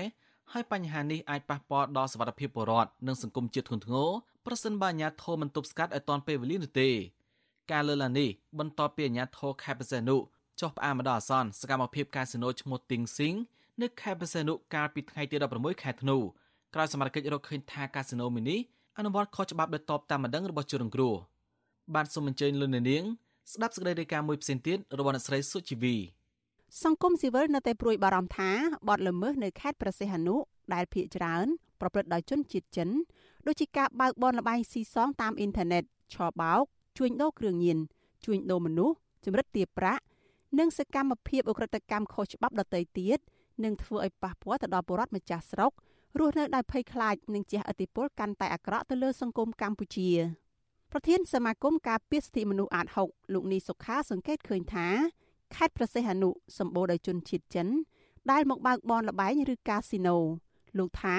[0.52, 4.10] ហើយបញ្ហានេះអាចប៉ះពាល់ដល់សវត្ថិភាពពលរដ្ឋនិងសង្គមជាតិធ្ងន់ធ្ងរ
[4.46, 6.90] ប្រសិនបើអាជ្ញាធរមិនទប់ស្កាត់ឲ្យទាន់ពេលវេលានោះទេ
[7.72, 10.16] ការលើកឡើងនេះបន្ទាប់ពីអាជ្ញាធរខេត្តបរសេនុ
[10.60, 13.34] ចុះផ្អាកមកដល់អាសន្នសកម្មភាពកាស៊ីណូឈ្មោះទីងស៊ីង
[13.80, 16.16] នៅខេត្តបរសេនុកាលពីថ្ងៃទី16ខែធ្នូ
[16.74, 18.60] ក្រោយសមាជិករកឃើញថាកាស៊ីណូមីនេះ
[18.98, 21.14] អនុវត្តខុសច្បាប់ដោយតបតាមបណ្ដឹងរបស់ជនរងគ្រោះ
[21.94, 23.04] បានសូមអញ្ជើញលោកនាង
[23.52, 25.96] ស្ដាប់សេចក្តីរាយការណ៍មួយផ្សេងទៀតរបស់អ្នកស្រីសុជីវី
[26.82, 28.50] សង្គមស៊ីវិលនៅតែព្រួយបារម្ភថា
[28.88, 30.36] បទល្មើសនៅខេត្តព្រះសីហនុ
[30.74, 31.46] ដែលភ ieck ច្រើន
[31.80, 32.88] ប្រព្រឹត្តដោយជនជាតិចិន
[33.46, 36.62] ដូចជាការបើកបនលបែងស៊ីសងតាមអ៊ីនធឺណិតឆបោក
[36.98, 37.78] ជួញដូរគ្រឿងញៀន
[38.24, 40.02] ជួញដូរមនុស្សចម្រិតទារប្រាក់
[40.58, 43.18] និងសកម្មភាពអ ுக ្រិតកម្មខុសច្បាប់ដទៃទៀត
[43.64, 45.72] នឹងធ្វើឲ្យប៉ះពាល់ទៅដល់ពលរដ្ឋម្ចាស់ស្រុក
[46.18, 50.10] រស់នៅដោយភ័យខ្លាចនិងជះឥទ្ធិពលកាន់តែអាក្រក់ទៅលើសង្គមកម្ពុជា
[50.94, 54.86] ប្រធានសមាគមការពារសិទ្ធិមនុស្សអាត6លោកនីសុខាសង្កេតឃើញថា
[55.54, 57.68] ខេត្តប្រសេះអនុសម្បូរដោយជនជាតិចិន
[58.30, 60.16] ដែលមកបើកបនលបែងឬកាស៊ីណូ
[60.78, 61.16] លោកថា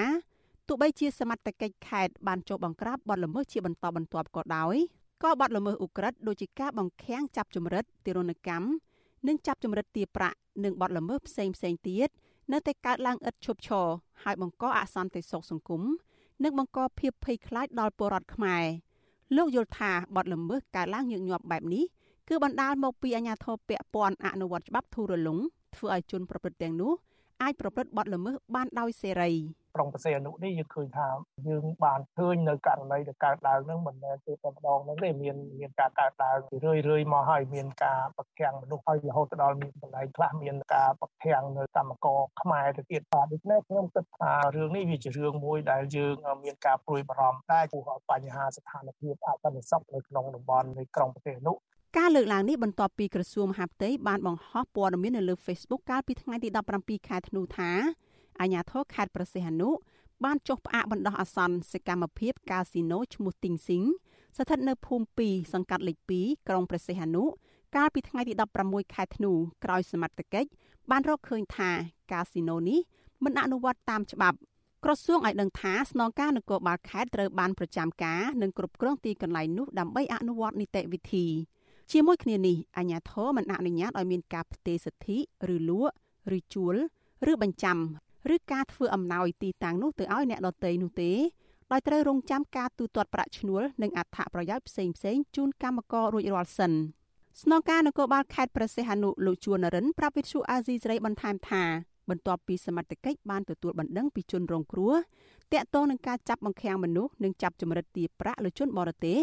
[0.68, 4.76] ទោះបីជាសមត្ថកិច្ចខេត្តបានចុះបង្ក្រាបបទល្មើសជាបន្តបន្ទាប់ក៏ដោយ
[5.22, 8.66] ក៏បទល្មើសឧក្រិដ្ឋដូចជាការបង្ខាំងចាប់ចម្រិតទារុណកម្ម
[9.26, 12.08] និងចាប់ចម្រិតទារប្រាក់និងបទល្មើសផ្សេងផ្សេងទៀត
[12.52, 13.86] នៅតែកើតឡើងឥតឈប់ឈរ
[14.22, 15.82] ហើយបង្កអសន្តិសុខសង្គម
[16.44, 18.64] និងបង្កភាពភ័យខ្លាចដល់ពលរដ្ឋខ្មែរ
[19.36, 21.84] លោកយល់ថាបទល្មើសកើតឡើងញឹកញាប់បែបនេះ
[22.28, 25.38] គឺបណ្ដាលមកពីអាញាធរពពាន់អនុវត្តច្បាប់ធូររលុង
[25.76, 26.92] ធ្វើឲ្យជនប្រព្រឹត្តទាំងនោះ
[27.42, 29.32] អាចប្រព្រឹត្តបទល្មើសបានដោយសេរី
[29.74, 31.08] ក្រុងប្រសេអនុនេះយើងឃើញថា
[31.48, 51.56] យើងបានឃើញនៅករណីដែលកើតឡើងហ្នឹងមិនមែនទេតែម្ដងហ្នឹងទេមានមានការកើតឡើងរឿយរឿយមកហើយមានការប្រកាំងមនុស្សហើយរហូតដល់មានកន្លែងខ្លះមានការប្រកាំងនៅកម្មករខ្មែរទៅទៀតបាទដូច្នេះខ្ញុំគិតថារឿងនេះវាជារឿងមួយដែលយើងមានការព្រួយបារម្ភដែរព្រោះបញ្ហាស្ថានភាពអសន្តិសុខនៅក្នុងតំបន់នៃក្រុងប្រទេសនោះ
[51.98, 56.48] ការលើកឡើងនេះបន្ទាប់ពីក្រសួងមហាផ្ទៃបានបង្ហោះព័ត៌មាននៅលើ Facebook កាលពីថ្ងៃទី
[56.78, 57.70] 17ខែធ្នូថា
[58.40, 59.70] អាជ្ញាធរខេត្តប្រសិទ្ធនុ
[60.24, 63.84] បានចុះផ្អាកបណ្ដោះអាសន្នសកម្មភាពកាស៊ីណូឈ្មោះទីងស៊ីង
[64.36, 67.24] ស្ថិតនៅភូមិ2សង្កាត់លេខ2ក្រុងប្រសិទ្ធនុ
[67.76, 68.32] កាលពីថ្ងៃទី
[68.64, 69.32] 16ខែធ្នូ
[69.64, 70.48] ក្រោយសមត្ថកិច្ច
[70.90, 71.70] បានរកឃើញថា
[72.12, 72.80] កាស៊ីណូនេះ
[73.24, 74.38] មិនអនុវត្តតាមច្បាប់
[74.84, 81.26] ក្រសួងឲ្យដឹងថាស្នងការនគរបាលខេត្តត្រូវបានប្រចាំការនិងគ្រប់គ្រងទីកន្លែងនោះដើម្បីអនុវត្តនីតិវិធី
[81.92, 85.18] ជាមួយគ្នានេះអាជ្ញាធរមិនអនុញ្ញាតឲ្យមានការផ្ទេរសិទ្ធិ
[85.54, 85.92] ឬលក់
[86.36, 86.74] ឬជួល
[87.30, 87.78] ឬបញ្ចាំ
[88.34, 91.12] ឬការធ្វើអំណោយទីតាំងនោះទៅឲ្យអ្នកដទៃនោះទេ
[91.72, 96.72] ដោយត្រូវរងចាំការទូទាត់ប្រាក់ឈ្នួលនិងអត្ថប្រយោជន៍ផ្សេងផ្សេងជូនកម្មកររួចរាល់សិន
[97.42, 101.64] ស្នងការនគរបាលខេត្តព្រះសីហនុលោកជួននរិនប្រាប់វិទ្យុអាស៊ីសេរីបន្ថែមថា
[102.10, 104.94] បន្ទាប់ពីសមត្ថកិច្ចបានទទួលបណ្ដឹងពីជនរងគ្រោះ
[105.52, 109.18] តាក់ទងនឹងការចាប់បង្ខាំងមនុស្សនិងចាប់ចម្រិតទារប្រាក់លើជនបរទេស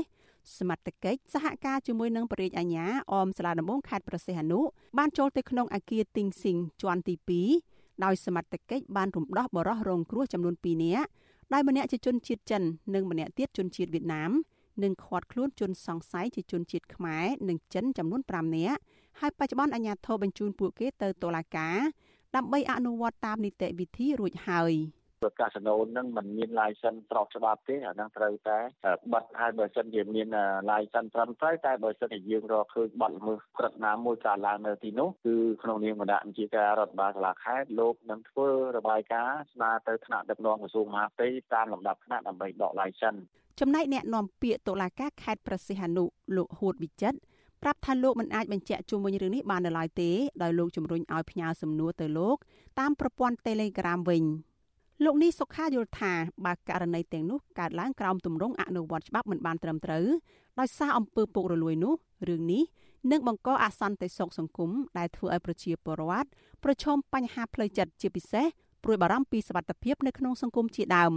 [0.58, 4.60] សមត្ថកិច្ចសហការជាមួយនឹងបរិយាអាញាអមសាលាដំបងខេត្តប្រសេះអនុ
[4.98, 7.71] បានចូលទៅក្នុងអាគារទីងស៊ីងជាន់ទី2
[8.04, 11.08] ដោយសមត្ថកិច្ចបានរំដោះបរិះរងគ្រោះចំនួន2នាក់
[11.54, 12.62] ដោយម្នាក់ជាជនជាតិចិន
[12.96, 14.32] និងម្នាក់ទៀតជនជាតិវៀតណាម
[14.84, 18.80] និងឃាត់ខ្លួនជនសង្ស័យជាជនជាតិខ្មែរនិងចិនចំនួន5នាក់
[19.20, 21.78] ហើយបច្ចុប្បន្នអាជ្ញាធរបញ្ជូនពួកគេទៅតុលាការ
[22.36, 24.74] ដើម្បីអនុវត្តតាមនីតិវិធីរួចហើយ។
[25.22, 28.60] ព្រោះកាស៊ីណូហ្នឹងมันមាន license ស្របច្បាប់ទេអាហ្នឹងត្រូវតែ
[29.14, 30.28] បិទហើយបើសិនជាមាន
[30.72, 43.22] license ត្រឹមត្រូវតែបើសិនជាយើងរកឃើញបទល្មើសព្រឹត្តណាមួយកើតឡើងនៅទីនោះគឺក្នុងនាមគណៈបញ្ជាការរដ្ឋបាលសាលាខេត្តលោកនឹងធ្វើរបាយការណ៍ស្នើទៅថ្នាក់ដឹកនាំក្រសួងមហាផ្ទៃតាមលំដាប់ថ្នាក់ដើម្បីដក license
[43.60, 46.06] ចំណែកអ្នកនាំពាក្យតុលាការខេត្តប្រសិទ្ធនុ
[46.36, 47.18] លោកហួតវិចិត្រ
[47.64, 50.12] ប្រាប់ថាលោកមិនអាចបញ្ជាក់ជុំវិញរឿងនេះបាននៅឡើយទេ
[50.44, 52.38] ដោយលោកជំរុញឲ្យផ្ញើសំណួរទៅលោក
[52.80, 54.24] តាមប្រព័ន្ធ Telegram វិញ។
[55.06, 56.14] លោកនេះសុខាយល់ថា
[56.46, 60.06] បើករណីទាំងនោះកើតឡើងក្រោមទម្រង់អនុវត្តច្បាប់មិនបានត្រឹមត្រូវ
[60.60, 61.94] ដោយសារអំពើពុករលួយនោះ
[62.30, 62.64] រឿងនេះ
[63.12, 66.30] នឹងបង្កអសន្តិសុខសង្គមដែលធ្វើឲ្យប្រជាពលរដ្ឋ
[66.64, 68.46] ប្រឈមបញ្ហាផ្លូវចិត្តជាពិសេស
[68.84, 71.14] ព្រួយបារម្ភពីសុខភាពនៅក្នុងសង្គមជាដើម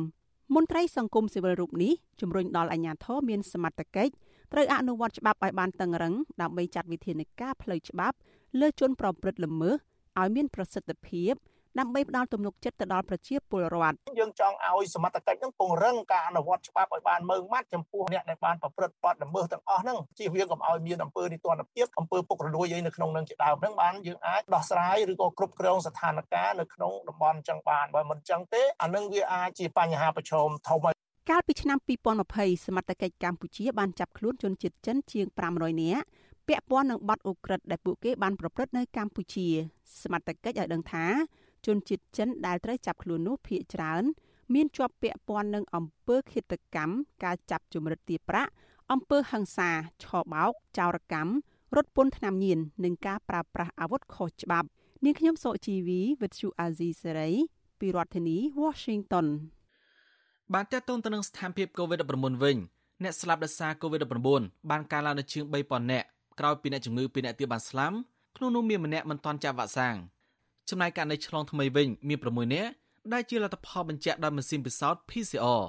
[0.54, 4.12] មន្ត្រីសង្គមស៊ីវិលរូបនេះជំរុញដល់អាជ្ញាធរមានសមត្ថកិច្ច
[4.52, 8.16] ត្រូវអនុវត្តច្បាប់ឲ្យបានតឹងរឹងដើម្បីចាត់វិធានការផ្លូវច្បាប់
[8.60, 9.74] លើជនប្រព្រឹត្តល្មើស
[10.20, 11.34] ឲ្យមានប្រសិទ្ធភាព
[11.80, 30.94] ដើម្បីផ្ដល់ទំនុកចិត្តទៅដល់ប្រជាពលរដ្ឋយើងចង់ឲ្យសមត្ថកិច្ចនឹងពង្រឹងការអនុវត្តច្បាប់ឲ្យបានម៉ឺងម៉ាត់ចំពោះអ្នកដែលបានប្រព្រឹត្តបទល្មើសទាំងអស់ហ្នឹងជៀសវាងកុំឲ្យមានអំពើនីតិរដ្ឋភាពអំពើពុករលួយអីនៅក្នុងនឹងជាដើមហ្នឹងបានយើងអាចដោះស្រាយឬក៏គ្រប់គ្រងស្ថានភាពនៅក្នុងតំបន់ចឹងបានបើមិនចឹងទេអានឹងវាអាចជាបញ្ហាប្រឈមធំហើយ
[31.30, 31.78] កាលពីឆ្នាំ
[32.22, 36.04] 2020សមត្ថកិច្ចកម្ពុជាបានចាប់ខ្លួនជនជាតិចិនជាង500នាក់
[36.48, 39.46] ពាក់ព័ន្ធនឹងបទអូក្រិដ្ឋដែលពួកគេបានប្រព្រឹត្តនៅកម្ពុជា
[40.02, 41.06] សមត្ថកិច្ចឲ្យដឹងថា
[41.66, 44.04] ជនជាតិចិនដែលត្រូវចាប់ខ្លួននោះភ ieck ច្រើន
[44.54, 46.94] មានជាប់ពាក់ព័ន្ធនឹងអំពើឃាតកម្ម
[47.24, 48.50] ការចាប់ជំរិតទារប្រាក់
[48.92, 49.70] អំពើហិង្សា
[50.04, 51.32] ឆបោកចោរកម្ម
[51.76, 54.68] រត់ពន្ធថ្នាំញៀននិងការប្រើប្រាស់អាវុធខុសច្បាប់
[55.04, 57.30] នាងខ្ញុំសុជីវីវិទ្យុអាស៊ីសេរី
[57.80, 59.26] ពីរដ្ឋធានី Washington
[60.54, 62.56] បានតេតតទៅនឹងស្ថានភាព COVID-19 វិញ
[63.02, 66.06] អ្នកស្លាប់ដោយសារ COVID-19 បានកើនឡើងដល់ជាង3000នាក់
[66.38, 67.96] ក្រោយពីអ្នកជំងឺពីរនាក់ទៀតបានស្លាប់
[68.36, 69.96] ក្នុងនោះមានម្នាក់មិនទាន់ចាក់វ៉ាក់សាំង
[70.68, 72.70] ចំណែកករណីឆ្លងថ្មីវិញមាន6នាក់
[73.12, 75.62] ដែលជាលទ្ធផលបញ្ជាក់ដោយម៉ាស៊ីនពិសោធន៍ PCR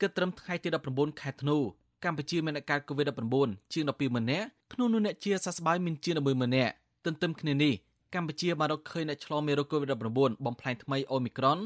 [0.00, 1.56] គិតត្រឹមថ្ងៃទី19ខែធ្នូ
[2.04, 6.72] កម្ពុជាមានអ្នកកើត COVID-19 ជាង12ម៉ឺននាក់ក្នុងនោះអ្នកជាសះស្បើយមានជាង100,000ម៉ឺននាក់
[7.04, 7.74] ទន្ទឹមគ្នានេះ
[8.14, 11.58] កម្ពុជាបានរកឃើញអ្នកឆ្លងមេរោគ COVID-19 បំផ្លាញថ្មី Omicron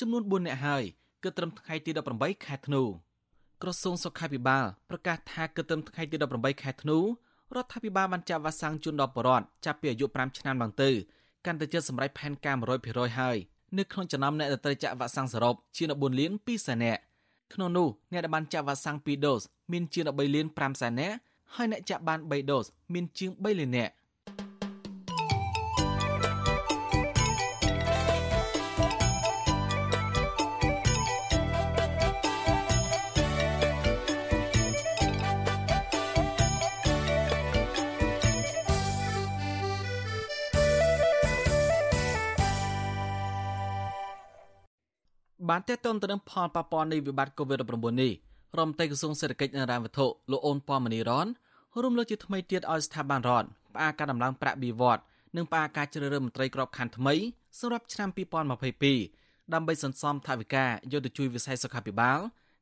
[0.00, 0.82] ចំនួន4នាក់ហើយ
[1.22, 2.82] គិតត្រឹមថ្ងៃទី18ខែធ្នូ
[3.62, 7.02] ក្រសួងសុខាភិបាលប្រកាសថាគិតត្រឹមថ្ងៃទី18ខែធ្នូរ
[7.64, 10.90] ដ្ឋាភិបាលបានចាក់វ៉ាក់សាំងជូនដល់ប្រជាពលរដ្ឋចាប់ពីអាយុ5ឆ្នាំឡើងទៅ
[11.46, 13.36] កាន់តែជិតសម្រេចផែនការ100%ហើយ
[13.78, 17.00] នៅក្នុងចំណោមអ្នកដែលត្រូវចាក់វ៉ាក់សាំងសរុបជាង14លាន2សែននាក់
[17.54, 21.16] ក្នុងនោះអ្នកដែលបានចាក់វ៉ាក់សាំង2ដូសមានជាង13លាន5សែននាក់
[21.54, 22.64] ហើយអ្នកចាក់បាន3ដូស
[22.94, 23.92] មានជាង3លាននាក់
[45.48, 48.12] បានតេតតទៅនឹងផលប៉ះពាល់នៃវិបត្តិ COVID-19 នេះ
[48.56, 51.26] រដ្ឋមន្ត្រីក្រសួងសេដ្ឋកិច្ចនិងហិរញ្ញវត្ថុលោកអូនប៉មនីរ៉ន
[51.82, 55.02] រួមលើកជាថ្មីទៀតឲ្យស្ថាប័នរដ្ឋផ្អាកការដំឡើងប្រាក់បៀវត្ស
[55.36, 57.14] និងផ្អាកការជ្រើសរើសមន្ត្រីក្របខ័ណ្ឌថ្មី
[57.58, 58.08] សម្រាប់ឆ្នាំ
[58.76, 62.18] 2022ដើម្បីសន្សំថវិកាយកទៅជួយវិស័យសុខាភិបាល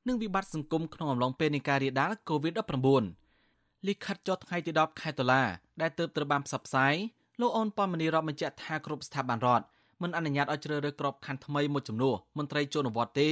[0.08, 5.42] និងវិបត្តិសង្គមក្នុងអំឡុងពេលនៃការរាលដាល COVID-19 លិខិតចុះថ្ងៃទី10ខែតុលា
[5.80, 6.94] ដែលទើបត្រូវបានផ្សព្វផ្សាយ
[7.40, 9.64] លោកអូនប៉មនីរ៉នបញ្ជាក់ថាគ្រប់ស្ថាប័នរដ្ឋ
[10.02, 13.28] មិនអនុញ្ញាតឲ្យជ្រើសរើសក្របខ័ណ្ឌថ្មីមួយចំនួនមន្ត្រីចូលនវត្តទេ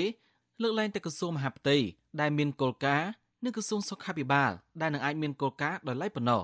[0.62, 1.76] លើកលែងតែក្រសួងមហាផ្ទៃ
[2.20, 3.08] ដែលមានគោលការណ៍
[3.44, 4.50] និងក្រសួងសុខាភិបាល
[4.80, 6.42] ដែលនឹងអាចមានគោលការណ៍ដោយឡែកប៉ុណ្ណោះ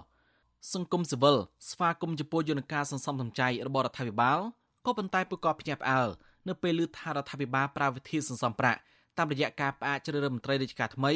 [0.75, 1.37] សង្គមស៊ីវិល
[1.71, 4.39] ស្វាគមន៍ចំពោះយន្តការសន្សំសំចៃរបស់រដ្ឋាភិបាល
[4.87, 6.09] ក៏ប៉ុន្តែពួកក៏ភ្ញាក់ផ្អើល
[6.49, 8.79] នៅពេលឮថារដ្ឋាភិបាលប្រើវិធីសន្សំប្រាក់
[9.19, 11.13] តាមរយៈការផ្អាកជ្រើសរើសមន្ត្រីរាជការថ្មី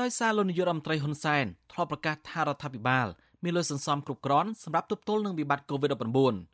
[0.00, 3.06] ដោយសារលោកនាយករដ្ឋមន្ត្រីហ៊ុនសែនធ្លាប់ប្រកាសថារដ្ឋាភិបាល
[3.42, 6.53] មានលុយសន្សំគ្រប់គ្រាន់សម្រាប់ទប់ទល់នឹងវិបត្តិ COVID-19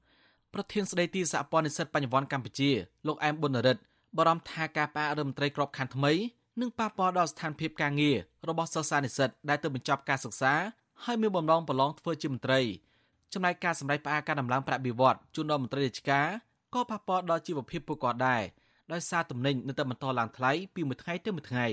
[0.54, 2.70] ប្រធានស្ដីទីសហព័ន្ធនិស្សិតបញ្ញវន្តកម្ពុជា
[3.06, 3.82] លោកអែមប៊ុនរិទ្ធ
[4.16, 6.12] បារម្ភថាការផ្អាករដ្ឋមន្ត្រីក្របខ័ណ្ឌថ្មី
[6.60, 8.16] នឹងប៉ះពាល់ដល់ស្ថានភាពការងារ
[8.48, 10.54] របស់សិស្សានុសិស្សដែលទើបបញ្ចប់ការសិក្សា
[11.04, 12.60] ហើយមានបំណងប្រឡងធ្វើជាមន្ត្រី
[13.32, 16.26] ចំណែកការសម្ដែងផ្អាកការដំឡើងប្រាក់បៀវត្សជូនដល់មន្ត្រីរាជការ
[16.74, 18.42] ក៏ប៉ះពាល់ដល់ជីវភាពពួកគាត់ដែរ
[18.92, 21.66] ដោយសារទំនិញនៅតែបន្តឡើងថ្លៃពីមួយថ្ងៃទៅមួយថ្ងៃ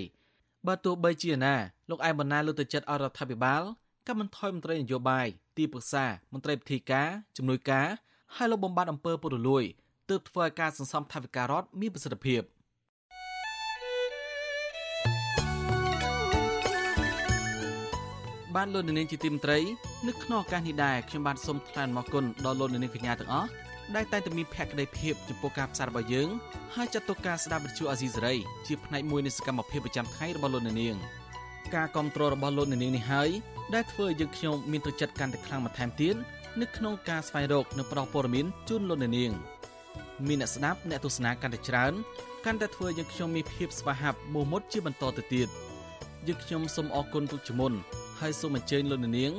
[0.68, 1.56] បើទោះបីជាណា
[1.90, 3.62] លោកអែមបណ្ណាលើកទៅចិត្តអរដ្ឋាភិបាល
[4.08, 7.88] កាត់បន្ថយមន្ត្រីនយោបាយទីប្រឹក្សាមន្ត្រីពិធីការជំនួយការ
[8.36, 9.64] ហើយលោកបំបត្តិអំពើពុករលួយ
[10.10, 12.42] ទើបធ្វើឲ្យការសន្សំថវិការដ្ឋមានប្រសិទ្ធភាព
[18.56, 19.60] បានលោកនាងជាទីមត្រី
[20.08, 23.50] នៅក្នុងឱកាសនេះដែរខ្ញុំបានសូមថ្លែងអំណរគុណដល់លោកនាងកញ្ញាទាំងអស់
[23.96, 26.30] ដែលតែងតែមានភក្ដីភាពចំពោះការផ្សាយរបស់យើង
[26.76, 28.36] ហើយចាត់ទុកការស្ដាប់វិទ្យុអាស៊ីសេរី
[28.68, 30.96] ជាផ្នែកមួយនៃសកម្មភាពប្រចាំថ្ងៃរបស់លោកនាង
[31.76, 33.30] ការគ្រប់គ្រងរបស់លោកនាងនេះហើយ
[33.74, 36.16] ដែលធ្វើឲ្យយើងខ្ញុំមានទឹកចិត្តកាន់តែខ្លាំងបន្ថែមទៀត
[36.62, 39.32] នៅក្នុងការស្វែងរកនិងផ្តល់ព័ត៌មានជូនលោកនាង
[40.28, 41.94] មានអ្នកស្ដាប់អ្នកទស្សនាកាន់តែច្រើន
[42.46, 45.48] កាន់តែធ្វើយើងខ្ញុំមានភាពស្វាហាប់មោះមុតជាបន្តទៅទៀត
[46.28, 47.74] យើងខ្ញុំសូមអរគុណទុកជាមុន
[48.20, 49.32] ហើយសូមអញ្ជើញលោកនាង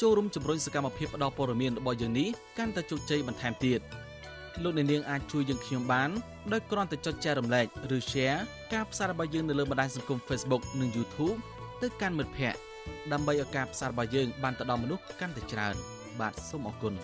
[0.00, 3.80] ចូលរួមជំរុញសកម្មភាពផ្តល់ព័ត៌មានរបស់យើងនេះកាន់តែជោគជ័យបន្ថែមទៀត
[4.62, 6.10] លោកអ្នកនាងអាចជួយយើងខ្ញុំបាន
[6.52, 7.66] ដោយគ្រាន់តែចុចចែករំលែក
[7.96, 8.38] ឬ Share
[8.72, 11.38] ការផ្សាយរបស់យើងនៅលើបណ្ដាញសង្គម Facebook និង YouTube
[11.82, 12.60] ទៅកាន់មិត្តភ័ក្តិ
[13.12, 16.94] ដើម្បីឲ្យការផ្សាយរបស់យើងបានទៅដល់មនុស្សកាន់តែច្រើន បាទសូមអរគុណ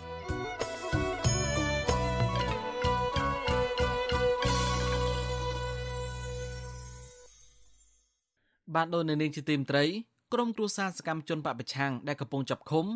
[8.75, 9.85] បានដោយនៅនាងជាទីមត្រី
[10.33, 12.87] ក្រុមគ្រួសារសកម្មជនបពប្រឆាំងដែលកំពុងចាប់ឃុំ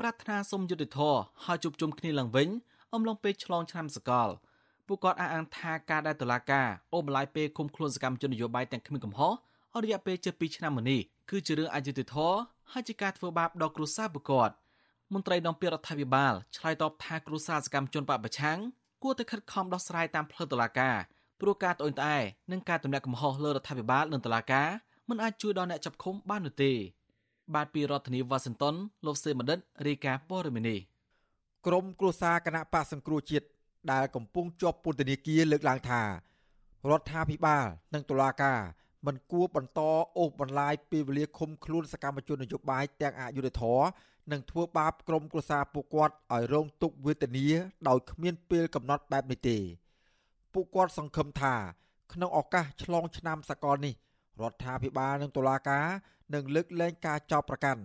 [0.00, 2.48] ប្រាថ្នាសុំយុត្តិធម៌ហើយជួបជុំគ្នាឡើងវិញ
[2.94, 4.28] អំឡុងពេលឆ្លងឆ្នាំសកល
[4.86, 9.32] ពួកគាត់អះអាងថាការដែលតុលាការអូបន្លាយពេលឃុំខ្លួនសកម្មជននយោបាយទាំងគ្មានកំហុស
[9.74, 11.00] អស់រយៈពេលជិត2ឆ្នាំមកនេះ
[11.30, 12.38] គឺជារឿងអយុត្តិធម៌
[12.72, 14.54] ហើយជាការធ្វើបាបដល់គ្រួសារពួកគាត់
[15.14, 18.58] មន្ត្រីនាំពាក្យរដ្ឋាភិបាលឆ្លើយតបថាគ្រួសារសកម្មជនបពប្រឆាំង
[19.02, 20.96] គួរតែខិតខំដោះស្រាយតាមផ្លូវតុលាការ
[21.40, 22.18] ព្រោះការត្អូញត្អែ
[22.52, 24.68] និងការទម្លាក់កំហុសលើរដ្ឋាភិបាលនិងតុលាការ
[25.08, 26.72] មិនអាចជួយដល់អ្នកចាប់ឃុំបាននោះទេ
[27.54, 28.74] បាទពីរដ្ឋធានីវ៉ាស៊ីនតោន
[29.06, 30.80] លោកសេបណ្ឌិតរាយការណ៍ព័ត៌មាននេះ
[31.66, 33.46] ក្រមគ្រួសារគណៈបកសង្គ្រោះជាតិ
[33.92, 36.08] ដែលកំពុងជាប់ពន្ធនាគារលើកឡើងថារ
[37.00, 38.60] ដ្ឋាភិបាលនិងតុលាការ
[39.06, 39.80] មិនគួរបន្ត
[40.18, 43.80] អូសបន្លាយពេលវេលាឃុំខ្លួនសកម្មជននយោបាយទាំងអយុធធរ
[44.30, 47.46] និងធ្វើបាបក្រុមគ្រួសារពួកគាត់ឲ្យរងទុក្ខវេទនា
[47.88, 49.58] ដោយគ្មានពេលកំណត់បែបនេះទេ
[50.52, 51.54] ពួកគាត់សង្ឃឹមថា
[52.12, 53.94] ក្នុងឱកាសឆ្លងឆ្នាំសកលនេះ
[54.40, 55.86] រដ្ឋាភិបាលនិងតុលាការ
[56.34, 57.82] នឹងលើកលែងការចោទប្រកាន់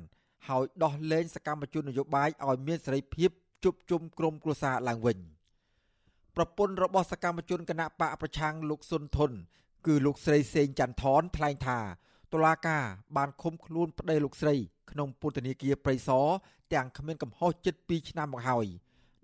[0.47, 3.29] ហើយដោះលែងសកម្មជននយោបាយឲ្យមានសេរីភាព
[3.63, 5.17] ជួបជុំក្រុមគ្រួសារឡើងវិញ
[6.35, 9.31] ប្រពន្ធរបស់សកម្មជនគណៈបកប្រឆាំងលោកសុនធុន
[9.87, 11.79] គឺលោកស្រីសេងច័ន្ទថនថ្លែងថា
[12.33, 12.83] តុលាការ
[13.17, 14.55] បានឃុំខ្លួនប្តីលោកស្រី
[14.91, 16.27] ក្នុងពន្ធនាគារព្រៃសរ
[16.73, 18.67] ទាំងគ្មានកំហុសជិត2ឆ្នាំមកហើយ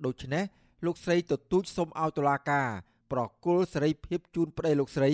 [0.05, 0.43] ដូច្នេះ
[0.85, 2.67] លោកស្រីទទូចសុំឲ្យតុលាការ
[3.11, 5.11] ប្រគល់សេរីភាពជូនប្តីលោកស្រី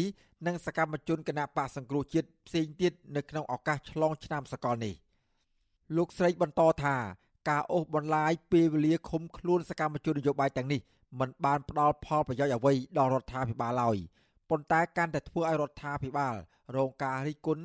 [0.48, 4.96] និងសកម្មជនគណៈបកសង្គ្រោះជាតិផ្សេងទៀតនៅក្នុងឱកាសឆ្លងឆ្នាំសកលនេះ
[5.98, 6.96] លោកស្រីបន្តថា
[7.50, 10.82] ការអូសបន្លាយពេលវេលាឃុំខ្លួនសកម្មជននយោបាយទាំងនេះ
[11.20, 13.98] មិនបានផ្ដល់ផលប្រយោជន៍អ្វីដល់រដ្ឋាភិបាលឡើយ
[14.50, 16.36] ប៉ុន្តែកាន់តែធ្វើឲ្យរដ្ឋាភិបាល
[16.78, 17.64] រងការរិះគន់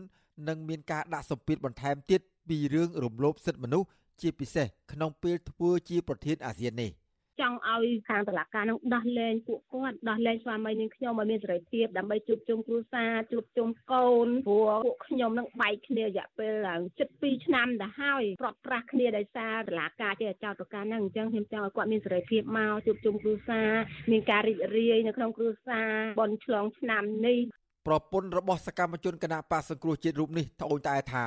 [0.49, 3.89] និងមានការដាក់សម្ពាធបន្ថែមទៀត ពីរឿងរំលោភសិទ្ធិមនុស្ស
[4.21, 6.93] ជាពិសេសក្នុងពេលធ្វើជាប្រធានអាស៊ាននេះ
[7.41, 16.81] ចង់ឲ្យខាងតុលាការនឹងដោះលែងពួកគាត់ដោះលែងស្វាមីនឹងខ្ញុំឲ្យមានសេរីភាពដើម្បីជួបជុំគ្រួសារជួបជុំកូនព្រោះពួកខ្ញុំនឹងបែកគ្នារយៈពេលឡើង
[17.13, 23.71] 7ឆ្នាំទៅហើយប្រត់ប្រាស់គ្នាដោយសារតុលាការចេះចោទប្រកាន់ហ្នឹងអញ្ចឹងខ្ញុំចង់ឲ្យគាត់មានសេរីភាពមកជួបជុំគ្រួសារ
[24.11, 25.91] មានការរីករាយនៅក្នុងគ្រួសារ
[26.21, 27.39] បនឆ្លងឆ្នាំនេះ
[27.87, 31.27] ប្រពន្ធរបស់សកម្មជនគណៈបកសង្គ្រោះជាតិរូបនេះត្អូញត្អែថា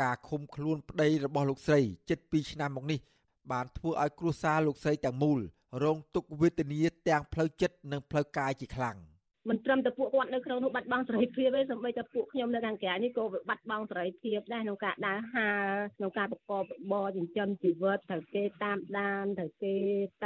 [0.00, 3.00] ការឃុំខ្លួនប្តីរបស់លោកស្រីជិត2ឆ្នាំមកនេះ
[3.52, 5.40] បានធ្វើឲ្យគ្រួសារលោកស្រីទាំងមូល
[5.82, 8.96] រងទុក្ខវេទនាទាំងផ្លូវចិត្តនិងផ្លូវកាយជាខ្លាំង។
[9.48, 16.62] មិនត្រឹមតែពួកគាត់នៅក្នុងនោះបាត់បង់សេរីភាពទេសូម្បីតែពួកខ្ញុំនៅខាងក្រៅនេះក៏បាត់បង់សេរីភាពដែរក្នុងការដើរហើរក្នុងការប្រកបរ
[16.92, 19.74] បរចិញ្ចឹមជីវិតត្រូវគេតាមដានត្រូវគេ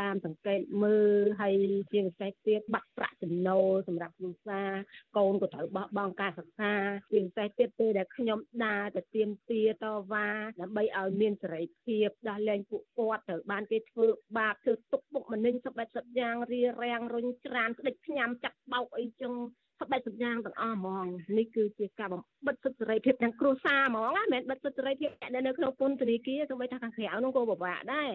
[0.01, 1.55] តាមសង្កេតមើលហើយ
[1.93, 4.71] ជាពិសេសទៀតបាត់ប្រាក់ចំណូលសម្រាប់គ្រួសារ
[5.17, 6.73] កូនក៏ត្រូវបោះបង់ការសិក្សា
[7.13, 10.29] ជាពិសេសទៀតពេលដែលខ្ញុំដើរទៅទៀមទាតវ៉ា
[10.61, 14.07] ដើម្បីឲ្យមានសេរីភាពដោះលែងពួកគាត់ត្រូវបានគេធ្វើ
[14.39, 19.33] បាបធ្វើទុកបុកម្នេញសពបែបសពយ៉ាងរារាំងរុញច្រានស្ដេចផ្ញើចាក់បោកអីចឹង
[19.81, 21.07] ស្បែកសញ្ញាទាំងអស់ហ្មង
[21.39, 22.09] នេះគឺជាការ
[22.47, 28.11] បិទសិទ្ធិសេរីភាពទាំងគ្រួសារហ្មងណាមិនមែនបិទសិទ្ធិសេរីភាពអ្នកនៅក្នុងពន្ធនាគារសូម្បីថាខាងក្រៅនោះក៏ពិបាកដែរ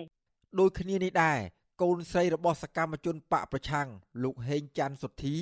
[0.60, 1.40] ដូចគ្នានេះដែរ
[1.82, 3.88] កូនស្រីរបស់សកម្មជនបកប្រឆាំង
[4.24, 5.36] លោកហេងច័ន្ទសុធី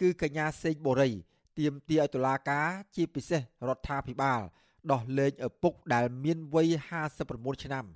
[0.00, 1.10] គឺកញ្ញាសេងបូរី
[1.58, 4.40] ទាមទារឲ្យតុលាការជាពិសេសរដ្ឋាភិបាល
[4.92, 6.68] ដោះលែងឪពុកដែលមានវ័យ
[7.16, 7.86] 59ឆ្នាំ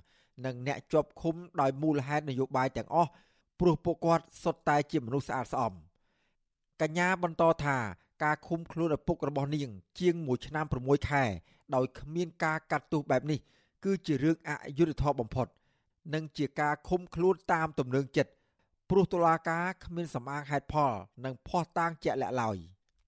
[0.45, 3.11] និងអ្នកជាប់ឃុំដោយមូលហេតុនយោបាយទាំងអស់
[3.59, 5.73] ព្រោះពួកគាត់សុទ្ធតែជាមនុស្សស្អាតស្អំ។
[6.81, 7.77] កញ្ញាបន្តថា
[8.23, 9.69] ការឃុំខ្លួនឪពុករបស់នាង
[9.99, 11.23] ជាង1ឆ្នាំ6ខែ
[11.75, 13.39] ដោយគ្មានការកាត់ទោសបែបនេះ
[13.83, 15.47] គឺជារឿងអយុត្តិធម៌បំផុត
[16.13, 18.31] និងជាការឃុំខ្លួនតាមទំនឹងចិត្ត
[18.89, 20.93] ព្រោះតុលាការគ្មានសម្អាងហេតុផល
[21.25, 22.57] និងភ័ស្តុតាងជាក់លាក់ឡើយ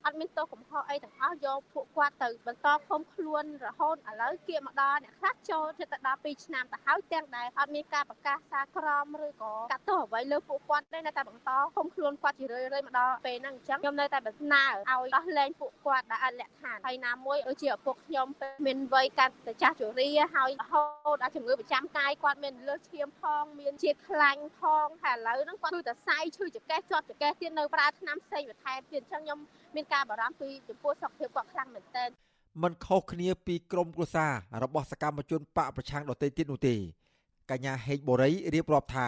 [0.05, 20.83] អត់មានទោសកំហុសអីទាំងអស់យកពួកគាត់ទៅបន្តឃុំខ្លួនរហូតឥឡូវគៀកមកដល់អ្នកខ្លះចូលជិតទៅដល់2ឆ្នាំទៅហើយទាំងដែលអត់មានការប្រកាសសារក្រមឬក៏កាត់ទោសអ្វីលើពួកគាត់ទេនៅតែបន្តឃុំខ្លួនគាត់ជារឿយៗមកដល់ពេលហ្នឹងអញ្ចឹងខ្ញុំនៅតែបំណើឲ្យដោះលែងពួកគាត់ដែលអត់លក្ខខណ្ឌហើយណាមួយដូចជាឪពុកខ្ញុំពេលមានវ័យកាន់តែចាស់ជរាហើយរហូ
[21.13, 29.39] តដល់ជំងឺប្រចាំកាយគាត់មានលើសឈាមផងមានជាតិខ្លាញ់ផងហើយឥឡូវហ្នឹងគាត់គឺតែសៃឈឺចង្កេះជាប់ចង្កេះទៀតនៅប្រើថ្នាំផ្សេងបន្ថែមទៀតអញ្ចឹងខ្ញុំ
[29.75, 32.09] មានការបារម្ភពីចំពោះសុខភាពគាត់ខ្លាំងមែនទែន
[32.63, 36.75] มันខុសគ្នាពីក្រមគ្រួសាររបស់សកម្មជនបកប្រឆាំងដទៃទៀតនោះទេ
[37.51, 39.07] កញ្ញាហេងបូរីរៀបរាប់ថា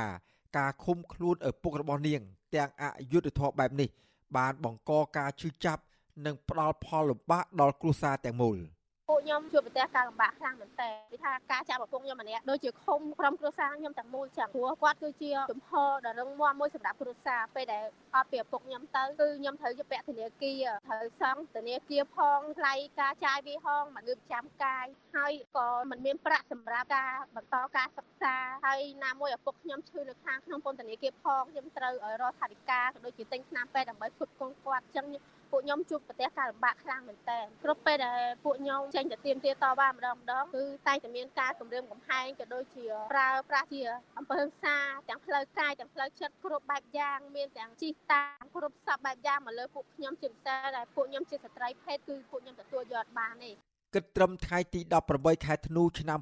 [0.58, 2.22] ការឃុំខ្លួនឪពុករបស់នាង
[2.56, 3.90] ទាំងអយុធធម៌បែបនេះ
[4.38, 5.82] បានបង្កការឈឺចាប់
[6.26, 8.58] និងផ្ដល់ផលលំបាកដល់គ្រួសារទាំងមូល។
[9.10, 17.84] ពួកខ្ញុំជួបប្រទះការលំបាកខ្លាំងមែនតើពីថាការចាប់ឪពុកខ្ញុំម្នាក់ដូចជាឃុំក្រុមគ្រួសារខ្ញុំទាំងមូលចឹងព្រោះគាត់គឺជាជំហរដ៏រឹងមាំមួយសម្រាប់គ្រួសារពេលដែល
[18.16, 24.86] អត់ពីឪពុកខ្ញុំទៅគឺខ្ញុំត្រូវជាពាក់ធនាគារត្រូវសងធនាគារផងថ្លៃការចាយវាហងមកលើប្រចាំកាយ
[25.16, 28.36] ហើយក៏មិនមានប្រាក់សម្រាប់ការបន្តការសិក្សា
[28.66, 35.06] ហើយណាមួយឪពុកខ្ញុំឈឺនៅខាងក្នុងពន្ធនាគារផងខ្ញុំត្រូវឲ្យរកថវិកាក៏ដូចជាទិញថ្នាំពេទ្យដើម្បីផ្គត់ផ្គង់គាត់ចឹង
[35.54, 43.84] ពួកខ្ញុំជួបប្រទះការលំបាកខ្លាំងមែនតើគ្រប់ពេលដែលពួកខ្ញុំចេញទៅទៀមទាតវ៉ាម្ដងម្ដងគឺតែងតែមានការគម្រាមកំហែងក៏ដូចជាប្រើប្រាស់ជា
[44.18, 44.78] អំពើហិង្សា
[45.10, 53.52] ទាំងផ្លូវកាយទាំងផ្លូវចិត្តគ្រប់បែបយ៉ាងមានទាំងជីកតាមគ្រប់សពបែបយ៉ាងមកលើពួកខ្ញុំជាពិសេសដែលពួកខ្ញុំជាស្ត្រីភេទគឺពួកខ្ញុំទទួលយកបានទេ
[53.94, 54.80] គិតត្រឹមថ្ងៃទី
[55.14, 56.20] 18ខែធ្នូឆ្នាំ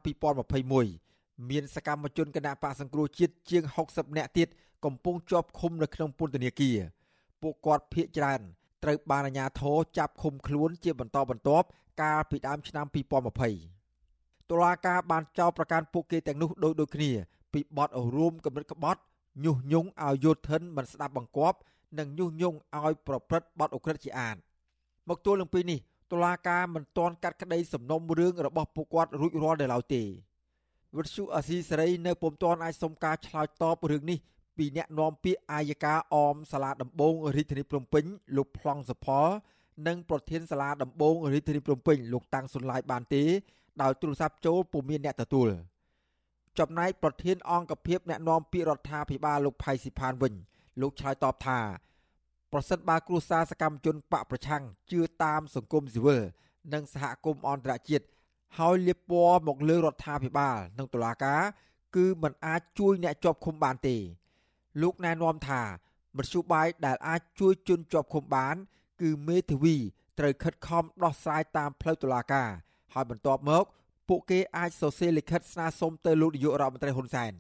[0.74, 4.48] 2021មានសកម្មជនគណៈបកសង្គ្រោះជាតិជាង60នាក់ទៀត
[4.86, 6.78] កំពុងជាប់ឃុំនៅក្នុងពន្ធនាគារ
[7.42, 8.42] ពួកគាត់ភ័យច្រើន
[8.84, 11.68] ត្រូវបានអាជ្ញាធរចាប់ឃុំខ្លួនជាបន្តបន្ទាប់
[12.02, 17.12] កាលពីដើមឆ្នាំ2020តុលាការបានចោទប្រកាន់ពួកគេទាំងនោះដូចដូចគ្នា
[17.54, 19.02] ពីបទរួមគំនិតក្បត់
[19.44, 21.58] ញុះញង់ឲ្យយោធិនមិនស្ដាប់បង្គាប់
[22.00, 24.36] និងញុះញង់ឲ្យប្រព្រឹត្តបទអក្រិតជាអាត
[25.10, 25.80] មកទល់នឹងពេលនេះ
[26.12, 30.04] តុលាការមិនទាន់កាត់ក្តីសំណុំរឿងរបស់ពួកគាត់រួចរាល់នៅឡើយទេ
[30.98, 34.20] វិទ្យុអាស៊ីសេរីនៅពុំទាន់អាចសុំការឆ្លើយតបរឿងនេះ
[34.58, 38.04] ពីអ្នកនាំពាក្យអាយកាអមសាលាដំបងរាជធានីភ្នំពេញ
[38.38, 39.28] លោកប្លង់សុផល
[39.88, 43.24] និងប្រធានសាលាដំបងរាជធានីភ្នំពេញលោកតាំងសុនឡាយបានទេ
[43.82, 45.50] ដោយទូរស័ព្ទចូលពុំមានអ្នកទទួល
[46.60, 50.34] ចំណែកប្រធានអង្គភិបអ្នកនាំពាក្យរដ្ឋាភិបាលលោកផៃស៊ីផានវិញ
[50.82, 51.60] លោកឆ្លើយតបថា
[52.52, 56.22] ប្រសិនបើគ្រួសារសកម្មជនបកប្រឆាំងជឿតាមសង្គមស៊ីវិល
[56.74, 58.06] និងសហគមន៍អន្តរជាតិ
[58.58, 61.42] ហើយលៀបពណ៌មកលើរដ្ឋាភិបាល និងតុលាការ
[61.96, 63.98] គឺมันអាចជួយអ្នកជាប់ឃុំបានទេ
[64.82, 65.64] លោកណែនាំថា
[66.18, 68.56] មធ្យោបាយដែលអាចជួយជនជាប់ឃុំបាន
[69.02, 69.76] គឺមេធាវី
[70.20, 72.50] ត្រូវខិតខំដោះស្រាយតាមផ្លូវតុលាការ
[72.94, 73.66] ហើយបន្ទាប់មក
[74.10, 77.34] ពួកគេអាចសរសេរលិខិតស្នើសុំទៅលោកនាយករដ្ឋមន្ត្រីហ៊ុនសែន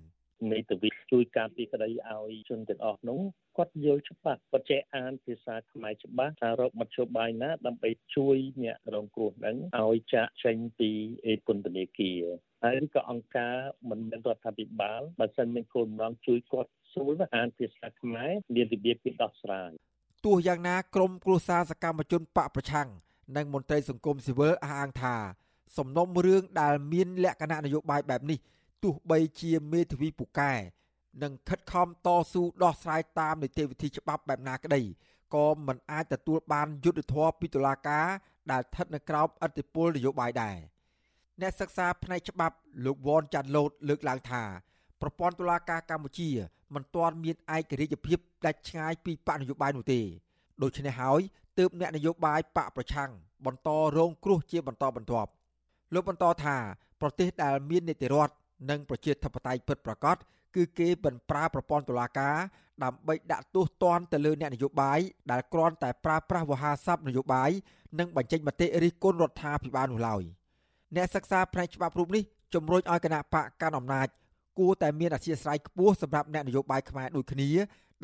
[0.52, 3.20] មេធាវីជួយការពីក្តីឲ្យជនទាំងអស់នោះ
[3.58, 10.90] គាត់យល់ច្បាស់គាត់ចេះអានភាសាខ្មែរច្បាស់ថារកមធ្យោបាយណា ដើម្បីជួយអ្នករងគ្រោះហ្នឹងឲ្យចាក់ចេញពី
[11.48, 12.24] ពន្ធនាគារ
[12.64, 13.56] ហើយក៏អង្គការ
[13.90, 19.72] មិនមែនរដ្ឋាភិបាលបើសិនមានគោលបំណងជួយគាត់ ស្រួលអានភាសាខ្មែរមានរបៀបពីដោះស្រាយ
[20.26, 22.88] ទោះយ៉ាងណាក្រមគ្រួសារសកម្មជនបកប្រឆាំង
[23.36, 25.16] និងមន្ត្រីសង្គមស៊ីវិលអះអាងថា
[25.78, 28.40] សំណុំរឿងដែលមានលក្ខណៈនយោបាយបែបនេះ
[28.84, 30.54] ទោះបីជាមេធាវីពូកែ
[31.24, 34.82] និងខិតខំតស៊ូដោះស្រាយតាមនីតិវិធីច្បាប់បែបណាក្តី
[35.36, 38.08] ក៏មិនអាចទទួលបានយុត្តិធម៌ពីតុលាការ
[38.52, 40.58] ដែលស្ថិតនៅក្រោមអធិបុលនយោបាយដែរ
[41.42, 44.44] អ្នកសិក្សាផ្នែកច្បាប់លោកវ៉នចាន់ឡូតលើកឡើងថា
[45.02, 46.30] ប្រព័ន្ធតុលាការកម្ពុជា
[46.76, 50.00] មិនទាន់មានឯករាជ្យភាពដាច់ឆ្ងាយពីបកនយោបាយនោះទេ
[50.64, 51.22] ដូច្នេះហើយ
[51.60, 53.12] ទើបអ្នកនយោបាយបកប្រឆាំង
[53.46, 55.30] បន្តរងគ្រោះជាបន្តបន្ទាប់
[55.94, 56.58] លោកបន្តថា
[57.02, 58.34] ប្រទេសដែលមាននីតិរដ្ឋ
[58.70, 60.16] និងប្រជាធិបតេយ្យពិតប្រាកដ
[60.56, 62.38] គឺគេមិនប្រើប្រព័ន្ធតុលាការ
[62.84, 65.00] ដើម្បីដាក់ទោសទណ្ឌទៅលើអ្នកនយោបាយ
[65.32, 67.52] ដែលគ្រាន់តែប្រើប្រាស់វោហារស័ព្ទនយោបាយ
[68.00, 70.24] និងបញ្ចេញមតិរិះគន់រដ្ឋាភិបាលនោះឡើយ
[70.96, 72.24] អ្នកសិក្សាផ្នែកច្បាប់រូបនេះ
[72.54, 74.08] ជំរុញឲ្យគណៈបកកាន់អំណាច
[74.62, 77.50] គួរតែមានអធិស្ឋានខ្ពស់សម្រាប់អ្នកនយោបាយខ្មែរដូចគ្នា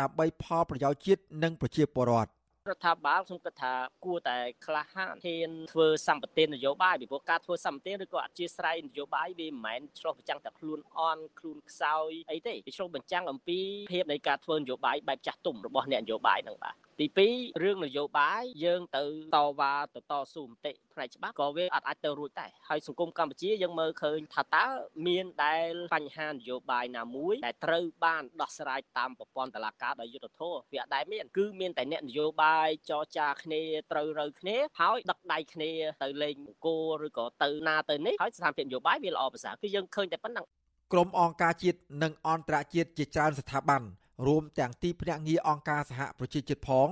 [0.02, 2.30] ដើម្បីផលប្រយោជន៍ជាតិនិងប្រជាពលរដ្ឋ
[2.70, 3.74] រដ្ឋាភិបាលខ្ញុំគិតថា
[4.06, 13.60] គួរតែក្លាហានធានធ្វើសម្បទាននយោបាយពីព្រោះការធ្វើសម្បទានឬក៏អធិស្ស្រ័យនយោបាយវាមិនមែនឆ្លោះបញ្ចាំងតែខ្លួនអន់ខ្លួនខ្សោយអីទេវាឆ្លោះបញ្ចាំងអំពី
[13.94, 19.04] ភាពនៃការធ្វើនយោបាយបែបចាស់ទុំរបស់អ្នកនយោបាយហ្នឹងបាទ ទី2រឿងនយោបាយយើងទៅ
[19.36, 24.66] តវ៉ាទៅតស៊ូមតិផ្នែកច្បាប់ក៏វាអត់អាចទៅរួចដែរហើយសង្គមកម្ពុជាយើងមើលឃើញថាតើ
[25.08, 35.72] មានដែលបញ្ហានយោបាយណាមួយដែលត្រូវបានដោះស្រាយតាមប្រព័ន្ធតុលាការដោយយុត្តិធម៌វាអត់ដែលមានគឺមានតែអ្នកនយោបាយចរចាគ្នាត្រូវរើគ្នាហើយដឹកដៃគ្នា
[36.04, 40.46] ទៅលេងបង្គោលឬក៏ទៅណាទៅនេះហើយស្ថានភាពនយោបាយវាល្អប្រសើរគឺយើងឃើញតែប៉ុណ្ណឹង
[40.94, 43.84] ក្រមអង្គការជាតិនិងអន្តរជាតិជាច្រើនស្ថាប័ន
[44.26, 46.88] រួមទាំងទីភ្នាក់ងារអង្គការសហប្រជាជាតិផង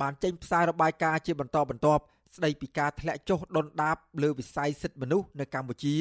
[0.00, 2.02] បានចេញផ្សាយរបាយការណ៍ជាបន្តបន្ទាប់
[2.36, 5.94] ស្ដីពីការធ្លាក់ចុះដុនដាបលើវិស័យសិទ្ធិមនុស្សនៅកម្ពុជា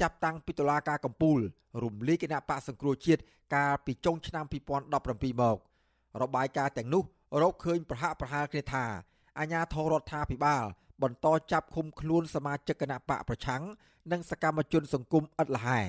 [0.00, 1.38] ចាប់តាំងពីតុលាការកំពូល
[1.82, 3.22] រំលាយគណៈបកសង្គ្រោះជាតិ
[3.54, 5.58] កាលពីចុងឆ្នាំ2017មក
[6.22, 7.02] របាយការណ៍ទាំងនោះ
[7.42, 8.84] រកឃើញប្រហាក់ប្រហែលគ្នាថា
[9.38, 10.64] អាញាធររដ្ឋាភិបាល
[11.02, 13.62] បន្តចាប់ឃុំខ្លួនសមាជិកគណៈបកប្រឆាំង
[14.12, 15.80] និងសកម្មជនសង្គមឥតលហែ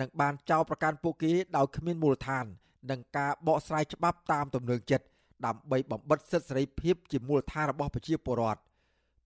[0.00, 2.46] និងបានចោទប្រកាន់ពួកគេដោយគ្មានមូលដ្ឋាន
[2.90, 5.06] និងការបកស្រាយច្បាប់តាមទំនឹងចិត្ត
[5.46, 8.60] ដើម្បីបំបិទសិទ្ធិសេរីភាពជាមូលដ្ឋានរបស់ប្រជាពលរដ្ឋ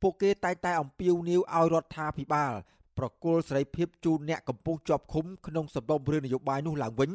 [0.03, 2.53] ពួកគេតែងតែអំពាវនាវឲ្យរដ្ឋាភិបាល
[2.99, 7.11] ប្រគល់សេរីភាពជូនអ្នកកំពុងជាប់ឃុំក្នុងសំណុំរឿងនយោបាយនោះឡើងវិញ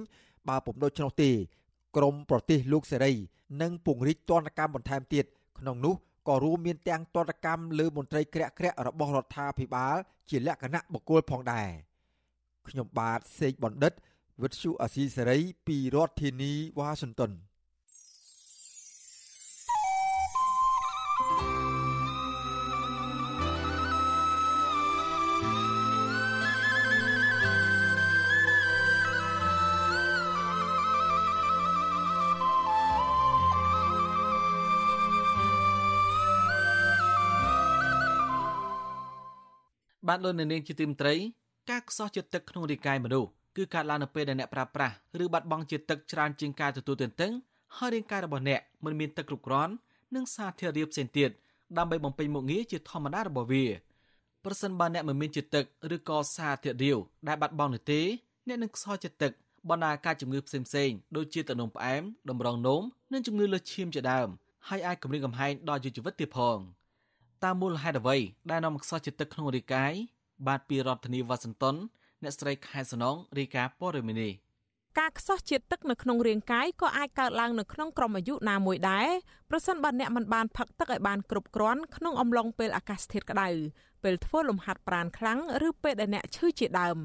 [0.49, 1.31] បើពុំដូច្នោះទេ
[1.97, 3.13] ក្រមប្រទេសលោកសេរី
[3.61, 5.25] នឹងពង្រីកទណ្ឌកម្មបន្ថែមទៀត
[5.59, 5.95] ក្នុងនោះ
[6.27, 9.95] ក៏រួមមានទាំងទណ្ឌកម្មលើមន្ត្រីក្រាក់ក្រាក់របស់រដ្ឋាភិបាល
[10.29, 11.69] ជាលក្ខណៈបុគ្គលផងដែរ
[12.67, 13.93] ខ្ញុំបាទសេកបណ្ឌិត
[14.43, 17.31] វិទ្យុអាស៊ីសេរីពីរដ្ឋធានីវ៉ាស៊ីនតោន
[40.07, 41.13] បាទលោកនាងជាទីមត្រី
[41.69, 47.31] ការខ្សោះជាតិទឹកក្នុងរាងកាយមនុស្ស គឺកើតឡើងនៅពេលដែលអ្នកប្រើប្រាស់ឬបាត់បង់ជាតិទឹកច្រើនជាងការទទួលទានទឹក
[47.77, 49.73] ហើយរាងកាយរបស់អ្នកមិនមានទឹកគ្រប់គ្រាន់
[50.15, 51.29] និងសារធាតុរាវផ្សេងទៀត
[51.77, 53.65] ដើម្បីបំពេញមុខងារជាធម្មតារបស់វា
[54.45, 56.97] ប្រសិនបើអ្នកមិនមានជាតិទឹកឬក៏សារធាតុរាវ
[57.27, 58.01] ដែលបាត់បង់នោះទេ
[58.47, 59.31] អ្នកនឹងខ្សោះជាតិទឹក
[59.69, 62.81] បណ្ដាលការជំងឺផ្សេងៗដូចជាទឹកនោមផ្អែមតម្រងនោម
[63.13, 64.27] និងជំងឺលើសឈាមជាដើម
[64.67, 66.59] ហើយអាចគំរាមកំហែងដល់ជីវិតទៀតផង។
[67.43, 68.17] តើមូលហេតុអ្វី
[68.51, 69.93] ដែលនាំខ្សោះជាតិទឹកក្នុងរាងកាយ
[70.47, 71.75] បាទពីរដ្ឋធានីវ៉ាស៊ីនតោន
[72.25, 74.33] អ្នកស្រីខែសំណងរាយការណ៍ព័ត៌មាននេះ
[74.99, 79.07] ការខ្សោះជាតិទឹកនៅក្នុងរាងកាយក៏អាចកើតឡើងនៅក្នុងក្រុមអាយុណាមួយដែរ
[79.49, 83.49] ប្រសិនបើអ្នកមិនបានផឹកទឹកឲ្យបានគ្រប់គ្រាន់ក្នុងអំឡុងពេលអាកាសធាតុក្តៅ
[84.03, 86.97] ពេលធ្វើលំហាត់ប្រាណខ្លាំងឬពេលដែលអ្នកឈឺជាដើម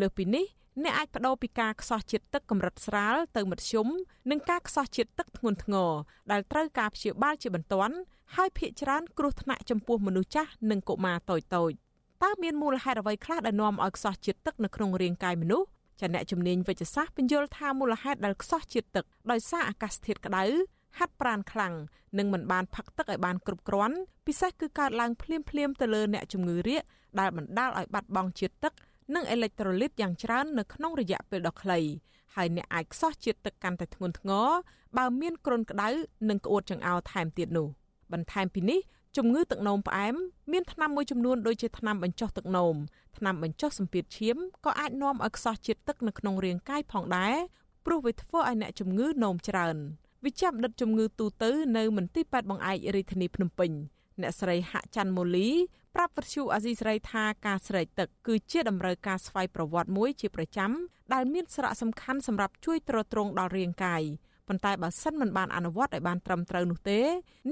[0.00, 0.46] លើសពីនេះ
[0.84, 3.86] អ្នកអាចបដូរពីការខ្សោះជាតិទឹកកម្រិតស្រាលទៅមធ្យម
[4.30, 5.92] និងការខ្សោះជាតិទឹកធ្ងន់ធ្ងរ
[6.30, 7.96] ដែលត្រូវការព្យាបាលជាបន្ទាន់
[8.36, 11.72] ហើយភ្នាក់ច្រើនគ្រោះថ្នាក់ចំពោះមនុស្សចាស់និងកុមារតូចតូច
[12.22, 15.66] តើមានមូលហេតុអ្វីខ្លះដែលនាំឲ្យខ្សោះជាតិទឹកនៅក្នុងរាងកាយមនុស្ស
[16.00, 20.44] ចាអ្នកជំនាញវិទ្យាសាស្ត្របញ្យល់ថាមូលហេតុដែលខ្សោះជាតិទឹកដោយសារអាកាសធាតុក្តៅ
[20.98, 21.74] ហាត់ប្រាណខ្លាំង
[22.18, 23.96] និងមិនបានផឹកទឹកឲ្យបានគ្រប់គ្រាន់
[24.26, 26.82] ពិសេសគឺកើតឡើងភ្លាមភ្លាមទៅលើអ្នកជំងឺរាគ
[27.20, 28.72] ដែលបណ្ដាលឲ្យបាត់បង់ជាតិទឹក
[29.14, 31.78] និងអេឡិចត្រូលីតយ៉ាងច្រើននៅក្នុងរយៈពេលដ៏ខ្លី
[32.34, 34.48] ហើយអ្នកអាចខ្សោះជាតិទឹកកាន់តែធ្ងន់ធ្ងរ
[34.98, 35.88] បើមានគ្រុនក្តៅ
[36.28, 37.68] និងក្អួតចង្អោរថែមទៀតនោះ
[38.12, 38.80] បន្ថែមពីនេះ
[39.16, 40.14] ជំងឺទឹកនោមផ្អែម
[40.52, 42.74] មានថ្នាំមួយចំនួនដូចជាថ្នាំបញ្ចុះទឹកនោម
[43.16, 47.34] ថ្នាំបញ្ចុះសម្ពាធឈាមក៏អាចនាំឲ្យខ្សោះជាតិទឹកនៅក្នុងរាងកាយផងដែរ
[47.86, 49.76] ព្រោះវាធ្វើឲ្យអ្នកជំងឺនោមច្រើន
[50.24, 53.70] វិជ្ជាបណ្ឌិតជំងឺទូទៅនៅមន្ទីរពេទ្យបង្អែករាជធានីភ្នំពេញ
[54.20, 55.48] អ្នកស្រីហាក់ច័ន្ទម៉ូលី
[55.94, 60.70] ប្រាប់វិទ្យុអាស៊ីសេរីថាការស្រេកទឹកគឺជាតម្រូវការស្វ័យប្រវត្តិមួយជាប្រចាំ
[61.12, 64.02] ដែលមានសារៈសំខាន់សម្រាប់ជួយទ្រទ្រង់ដល់រាងកាយ
[64.48, 67.00] ប៉ុន្តែបើសិនមិនបានអនុវត្តឲ្យបានត្រឹមត្រូវនោះទេ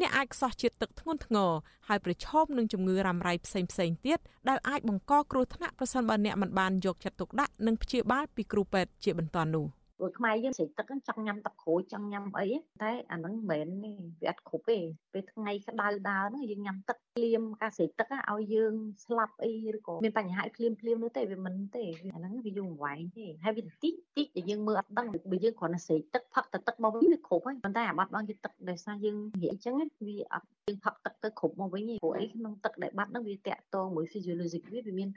[0.01, 1.51] អ្នកអាចខ្សោះជាតិទឹកធ្ងន់ធ្ងរ
[1.89, 4.19] ហើយប្រឈមនឹងជំងឺរ៉ាំរ៉ៃផ្សេងផ្សេងទៀត
[4.49, 9.67] ដែលអាចបង្កគ្រោះថ្នាក់ប្រសិនបើអ្នកមិនបានយកចិត្តទុកដាក់និងព្យាបាលពីគ្រូពេទ្យជាបន្ទាន់នោះ។
[10.01, 12.49] ព្រោះខ្មែរយើងស្រេកទឹកចង់ញ៉ាំទឹកក្រូចចង់ញ៉ាំអី
[12.83, 14.79] តែអាហ្នឹងមិនមែនទេវាអត់គ្រប់ទេ
[15.13, 18.75] ពេលថ្ងៃក្តៅដើរហ្នឹងយើងញ៉ាំទឹកភ្លាមការស្រេកទឹកឲ្យយើង
[19.05, 21.85] ស្លាប់អីឬក៏មានបញ្ហាភ្លាមភ្លាមនោះទេវាមិនទេ
[22.15, 29.75] អាហ្នឹងវាយូរអង្វែងទេហើយវាតិចតិចដែលយើងមើលអត់ដឹងបើយើងគ្រាន់តែស្រេកទឹកផឹកតែទឹកមកវិញវាគ្រប់ហើយប៉ុន្តែអាបាត់បង់ជាទឹកដោយសារយើងនិយាយអញ្ចឹង
[30.07, 35.11] វាអត់យើងផឹកទឹកទៅគ្រប់មកវិញទេព្រោះអីក្នុងទឹកដែលបាត់ហ្នឹងវាតាក់ទងមួយ physiologic វាវាមាន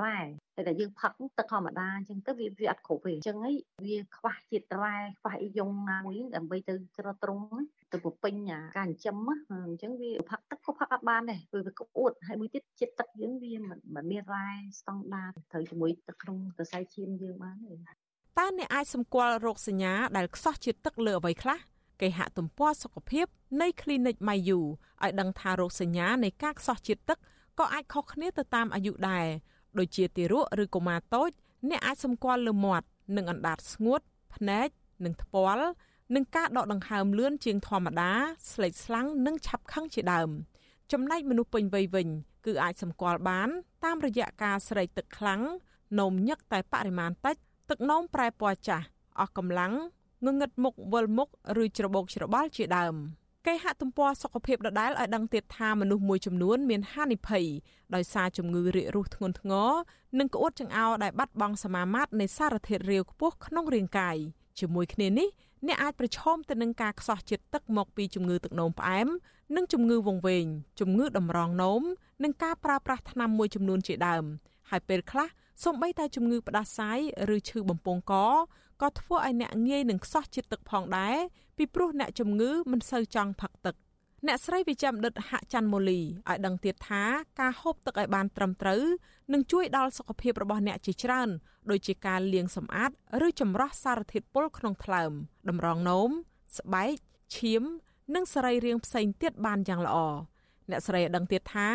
[0.00, 0.18] រ៉ែ
[0.60, 3.56] តែតែយើងផឹកទឹកធម្មតាអញ្ចឹងទៅវាវាអត់គ្រប់ទេអញ្ចឹងហើយ
[3.86, 7.46] វាខ្វះជាតិរ៉ែខ្វះអីយងណាមួយដើម្បីទៅច្រត់ត្រង់
[7.92, 9.16] ទៅពពេញអាការចិញ្ចឹម
[9.52, 13.78] អញ្ចឹងវាផឹកទឹកក៏ផឹកអត់បានដែរព្រោះវាក្អួតហើយមួយទៀតជាតិទឹកយើងវាមិន
[14.10, 14.48] មានរ៉ែ
[14.78, 17.74] ស្តង់ដារត្រូវជាមួយទឹកក្នុងសរសៃឈាមយើងបានទេ
[18.38, 21.58] តើអ្នកអាចសម្គាល់រោគសញ្ញាដែលខ្សោះជាតិទឹកលើអ្វីខ្លះ
[22.00, 23.26] គេហទំព័រសុខភាព
[23.60, 24.60] នៃ Clinic Mayu
[25.02, 27.18] ឲ្យដឹងថារោគសញ្ញានៃការខ្សោះជាតិទឹក
[27.58, 29.26] ក៏អាចខុសគ្នាទៅតាមអាយុដែរ
[29.78, 31.30] ដូចជាទារកឬកុមារតូច
[31.70, 34.00] អ្នកអាចសម្គាល់លើមាត់និងអណ្ដាតស្ងួត
[34.34, 34.68] ភ្នែក
[35.04, 35.66] និងថ្ពាល់
[36.14, 38.12] និងការដកដង្ហើមលឿនជាងធម្មតា
[38.52, 40.30] ស្លេកស្លាំងនិងឆាប់ខឹងជាដើម
[40.92, 42.08] ចំណែកមនុស្សពេញវ័យវិញ
[42.46, 43.48] គឺអាចសម្គាល់បាន
[43.84, 45.42] តាមរយៈការស្រេកទឹកខ្លាំង
[45.98, 47.36] នោមញឹកតែបរិមាណតិច
[47.70, 48.84] ទឹកនោមប្រែពណ៌ចាស់
[49.18, 49.72] អស់កម្លាំង
[50.24, 51.28] ងងឹតមុខវិលមុខ
[51.62, 52.94] ឬច្របូកច្របល់ជាដើម។
[53.46, 57.44] គេហទំព័រសុខភាពដដែលឲ្យដឹងទៀតថាមនុស្សមួយចំនួនមានហានិភ័យ
[57.94, 59.70] ដោយសារជំងឺរាគរូសធ្ងន់ធ្ងរ
[60.18, 64.16] និងក្អួតចង្អោរដែលបាត់បង់សមាមាត្រនៃសារធាតុរាវខ្ពស់ក្នុងរាងកាយ
[64.58, 65.28] ជាមួយគ្នានេះ
[65.66, 69.08] អ្នកអាចប្រឈមទៅនឹងការខ្សោះជាតិទឹកមកពីជំងឺទឹកនោមផ្អែម
[69.56, 70.46] និងជំងឺវង្វេង
[70.80, 71.82] ជំងឺតម្រងនោម
[72.24, 74.24] និងការប្រើប្រាស់ថ្នាំមួយចំនួនជាដើម
[74.70, 75.28] ហើយពេលខ្លះ
[75.64, 76.98] សូម្បីតែជំងឺផ្ដាសាយ
[77.34, 78.14] ឬឈឺបំពង់ក
[78.82, 81.16] ក៏ធ្វើឲ្យអ្នកងាយនឹងខ្សោះជាតិទឹកផងដែរ
[81.56, 83.74] ពីព្រោះអ្នកជំងឺមិនសូវចង់ផឹកទឹក
[84.26, 87.02] អ្នកស្រីវិជ្ជបណ្ឌិតហាក់ច័ន្ទម៉ូលីឲ្យដឹងទៀតថា
[87.40, 88.82] ការហូបទឹកឲ្យបានត្រឹមត្រូវ
[89.32, 91.28] នឹងជួយដល់សុខភាពរបស់អ្នកជាច្រើន
[91.70, 92.90] ដូចជាការលាងសម្អាត
[93.26, 95.12] ឬចម្រោះសារធាតុពុលក្នុងថ្លើម
[95.48, 96.10] តម្រងនោម
[96.58, 96.96] ស្បែក
[97.36, 97.62] ឈាម
[98.14, 99.96] និងសរីរាង្គផ្សេងទៀតបានយ៉ាងល្អ
[100.70, 101.68] អ្នកស្រីឲ្យដឹងទៀតថា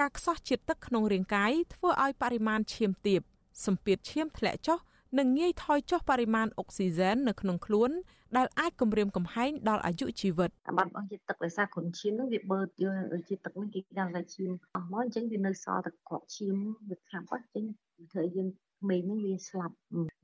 [0.00, 3.20] ការខ្សោះជាតិទឹកក្នុងរាងកាយធ្វើឲ្យបរិមាណឈាមទាប
[3.66, 4.78] សម្ពាធឈាមធ្លាក់ចុះ
[5.18, 7.90] និងងាយថយចុះបរិមាណអុកស៊ីហ្សែននៅក្នុងខ្លួន
[8.36, 12.86] ដែលអាចគំរាមកំហែងដល់អាយុជីវិតអាបាត់របស់ជាតិទឹកដោយសារគ្រុនឈាមហ្នឹងវាបឺតយ
[13.20, 16.54] កជាតិទឹកហ្នឹងគេដឹងថាឈាមអស់មកអញ្ចឹងវានៅសល់តែគ្រាប់ឈាម
[16.90, 17.64] វាខាប់អញ្ចឹង
[18.12, 18.48] ធ្វើឲ្យយើង
[18.80, 19.76] ក្មេងហ្នឹងវាស្លាប់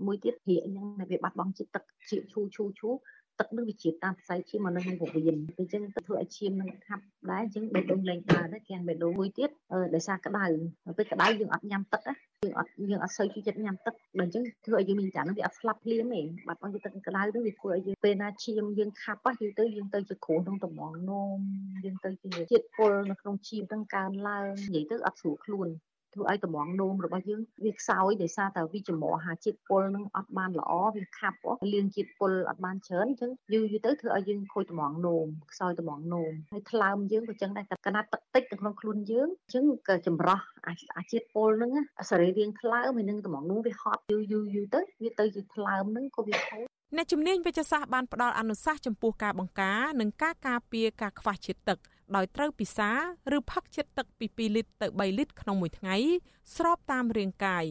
[0.07, 2.89] មួយទៀតព្រាកអញ្ចឹងវាបាត់បង់ជាតិទឹកឈាមឈូឈូឈូ
[3.41, 9.51] ទឹកនឹងវាជាតិតាមផ្សៃឈាមមកនៅក្នុងពោះវៀនអញ្ចឹងទៅធ្វើឲ្យឈាមនឹងខាប់ដែរអញ្ចឹងបេះដូងលែងដើរដែរគេបេះដូងមួយទៀត
[9.95, 10.45] ដោយសារក្តៅ
[10.97, 12.03] ពេលក្តៅយើងអត់ញ៉ាំទឹក
[12.45, 20.80] យើងអត់យើងអត់សូវជួយចិត្តញ៉ាំទឹកដល់អញ្ចឹងធ្វើឲ្យយើងមានចានវាអត់ស្លាប់ភ្លាមទេបាត់បង់ទឹកក្តៅទៅវាធ្វើឲ្យយើងពេលណាឈាមយើងខាប់ហ្នឹងទៅយើងទៅជាគ្រោះក្នុងតំង
[21.11, 21.38] នោម
[21.84, 25.68] យើងទៅជាជាតិពុលនៅក្នុងឈាមហ្នឹងកើនឡើងនិយាយទៅអត់ស្រួលខ្លួន
[26.15, 31.39] ធ្វើឲ្យតម្រងនោមរបស់យើងវាខ្សោយដោយសារតែវាចម្រោះអាជាតិពុលនឹងអត់បានល្អវាខាប់
[31.73, 40.41] លៀងជាតិពុលអត់បានច្រើនអញ្ចឹងយូរយូរទៅធ្វើឲ្យយើងខូចតម្រងនោមខ្សោយតម្រងនោមហើយថ្លើមយើងក៏អញ្ចឹងដែរកណាត់ទឹកតិចនៅក្នុងខ្លួនយើងអញ្ចឹងក៏ចម្រោះ
[40.97, 41.73] អាជាតិពុលហ្នឹង
[42.11, 51.79] សរីរាង្គថ្លើមហើយនឹងតម្រងនោមវាហត់យូរយូរយូរទៅវាទៅជាថ្លើមហ្នឹងក៏វាខូចអ្នកជំនាញវិទ្យាសាស្ត្របានផ្ដល់អនុសាសន៍ចំពោះការបង្ការនិងការការពារការខ្វះជាតិទឹក
[52.17, 52.91] ដោយត្រូវពិសា
[53.37, 55.97] ឬផឹកជាតិទឹកពី2លីត្រទៅ3លីត្រក្នុងមួយថ្ងៃ
[56.57, 57.65] ស្របតាមរាងកាយ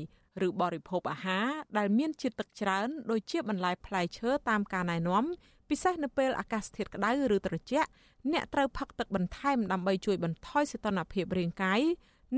[0.48, 5.24] ឬបរិភោគអាហារដែលមានជាតិទឹកច្រើនដូចជាបន្លែផ្លែឈើតាមការណែនាំ
[5.70, 7.90] ពិសេសនៅពេលអាកាសធាតុក្តៅឬត្រជាក់
[8.34, 11.82] អ្នកត្រូវផឹកទឹកបន្ថែមដើម្បីជួយបន្ថយសីតុណ្ហភាពរាងកាយ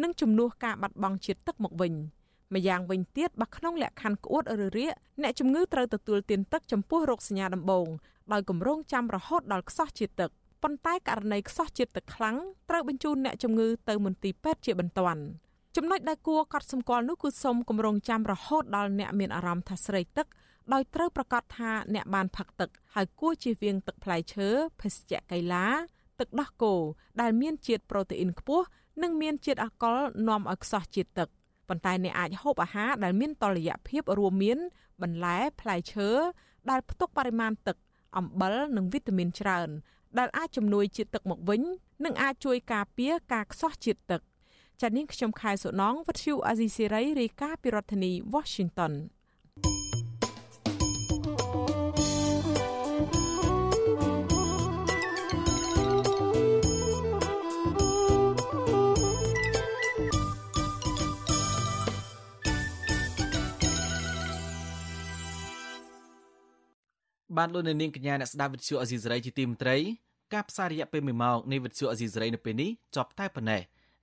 [0.02, 1.94] និងជំនួសការបាត់បង់ជាតិទឹកមកវិញ
[2.54, 7.88] ម្យ៉ាងវិញទៀតបើក្នុងលក្ខខណ្ឌក្អួតឬរាកអ្នកជំងឺត្រូវទទួលទានទឹកចំពោះរោគសញ្ញាដំបូង
[8.34, 10.32] ដោយគម្រោងចាំរហូតដល់ខ្សោះជាតិទឹក
[10.64, 12.38] ប៉ុន្តែករណីខ្សោះជាតិទឹកខ្លាំង
[12.70, 15.24] ត្រូវបញ្ជូនអ្នកជំងឺទៅមន្ទីរពេទ្យជាបន្ទាន់
[15.76, 20.28] ចំណុចដែលគួរកត់សម្គាល់នោះគឺសូមគម្រោងចាំរហូតដល់អ្នកមានអារម្មណ៍ថាស្រេកទឹក
[20.74, 24.48] ដោយត្រូវប្រកាសថាអ្នកបានផឹកទឹកហើយគួរជៀសវាងទឹកផ្លែឈើ
[24.82, 25.68] ភេសជ្ជៈកៃឡា
[26.20, 26.74] ទឹកដោះគោ
[27.22, 28.66] ដែលមានជាតិប្រូតេអ៊ីនខ្ពស់
[29.04, 29.98] និងមានជាតិអាល់កុល
[30.28, 31.30] នាំឲ្យខ្សោះជាតិទឹក
[31.70, 34.58] ប៉ុន្តែអ្នកអាចហូបអាហារដែលមានតុល្យភាពរួមមាន
[35.02, 36.10] បន្លែផ្លែឈើ
[36.70, 37.78] ដែលផ្ទុកបរិមាណទឹក
[38.18, 39.70] អំបិលនិងវីតាមីនច្រើន
[40.20, 41.62] ដែលអាចជំនួយជាតិទឹកមកវិញ
[42.06, 44.22] និងអាចជួយការពារការខ្សោះជាតិទឹក
[44.82, 48.94] ចានាងខ្ញុំខែសុណងវັດឈូអាស៊ីសេរីរាយការណ៍ពីរដ្ឋធានី Washington
[67.38, 69.78] បានលោកនៅនាងកញ្ញាអ្នកស្ដាប់វិទ្យុអេស៊ីសរ៉ៃជាទីមត្រី
[70.34, 73.62] ការផ្សាយរយៈពេល1ម៉ោងនៃវិទ្យុអេស៊ីសរ៉ៃនៅពេលនេះចប់តែប៉ុណ្ណេះ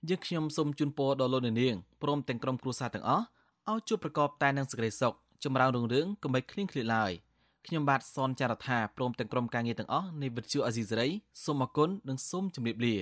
[0.09, 3.25] យើងខ្ញុំសូមជូនពរដល់លោកនៅនាងព្រមទាំងក្រុមគ្រួសារទាំងអស់
[3.71, 5.15] ឲ្យជួបប្រកបតែនឹងសេចក្តីសុខ
[5.45, 7.13] ចម្រើនរុងរឿងកុំបីឃ្លៀងឃ្លាតឡើយ
[7.67, 11.09] ខ្ញុំបាទសនចាររថាព្រមទាំងក្រុមការងារទាំងអស់នៃវិទ្យុអេស៊ីសរ៉ៃ
[11.45, 12.97] សូមអគុណនិងសូមជម្រាបលា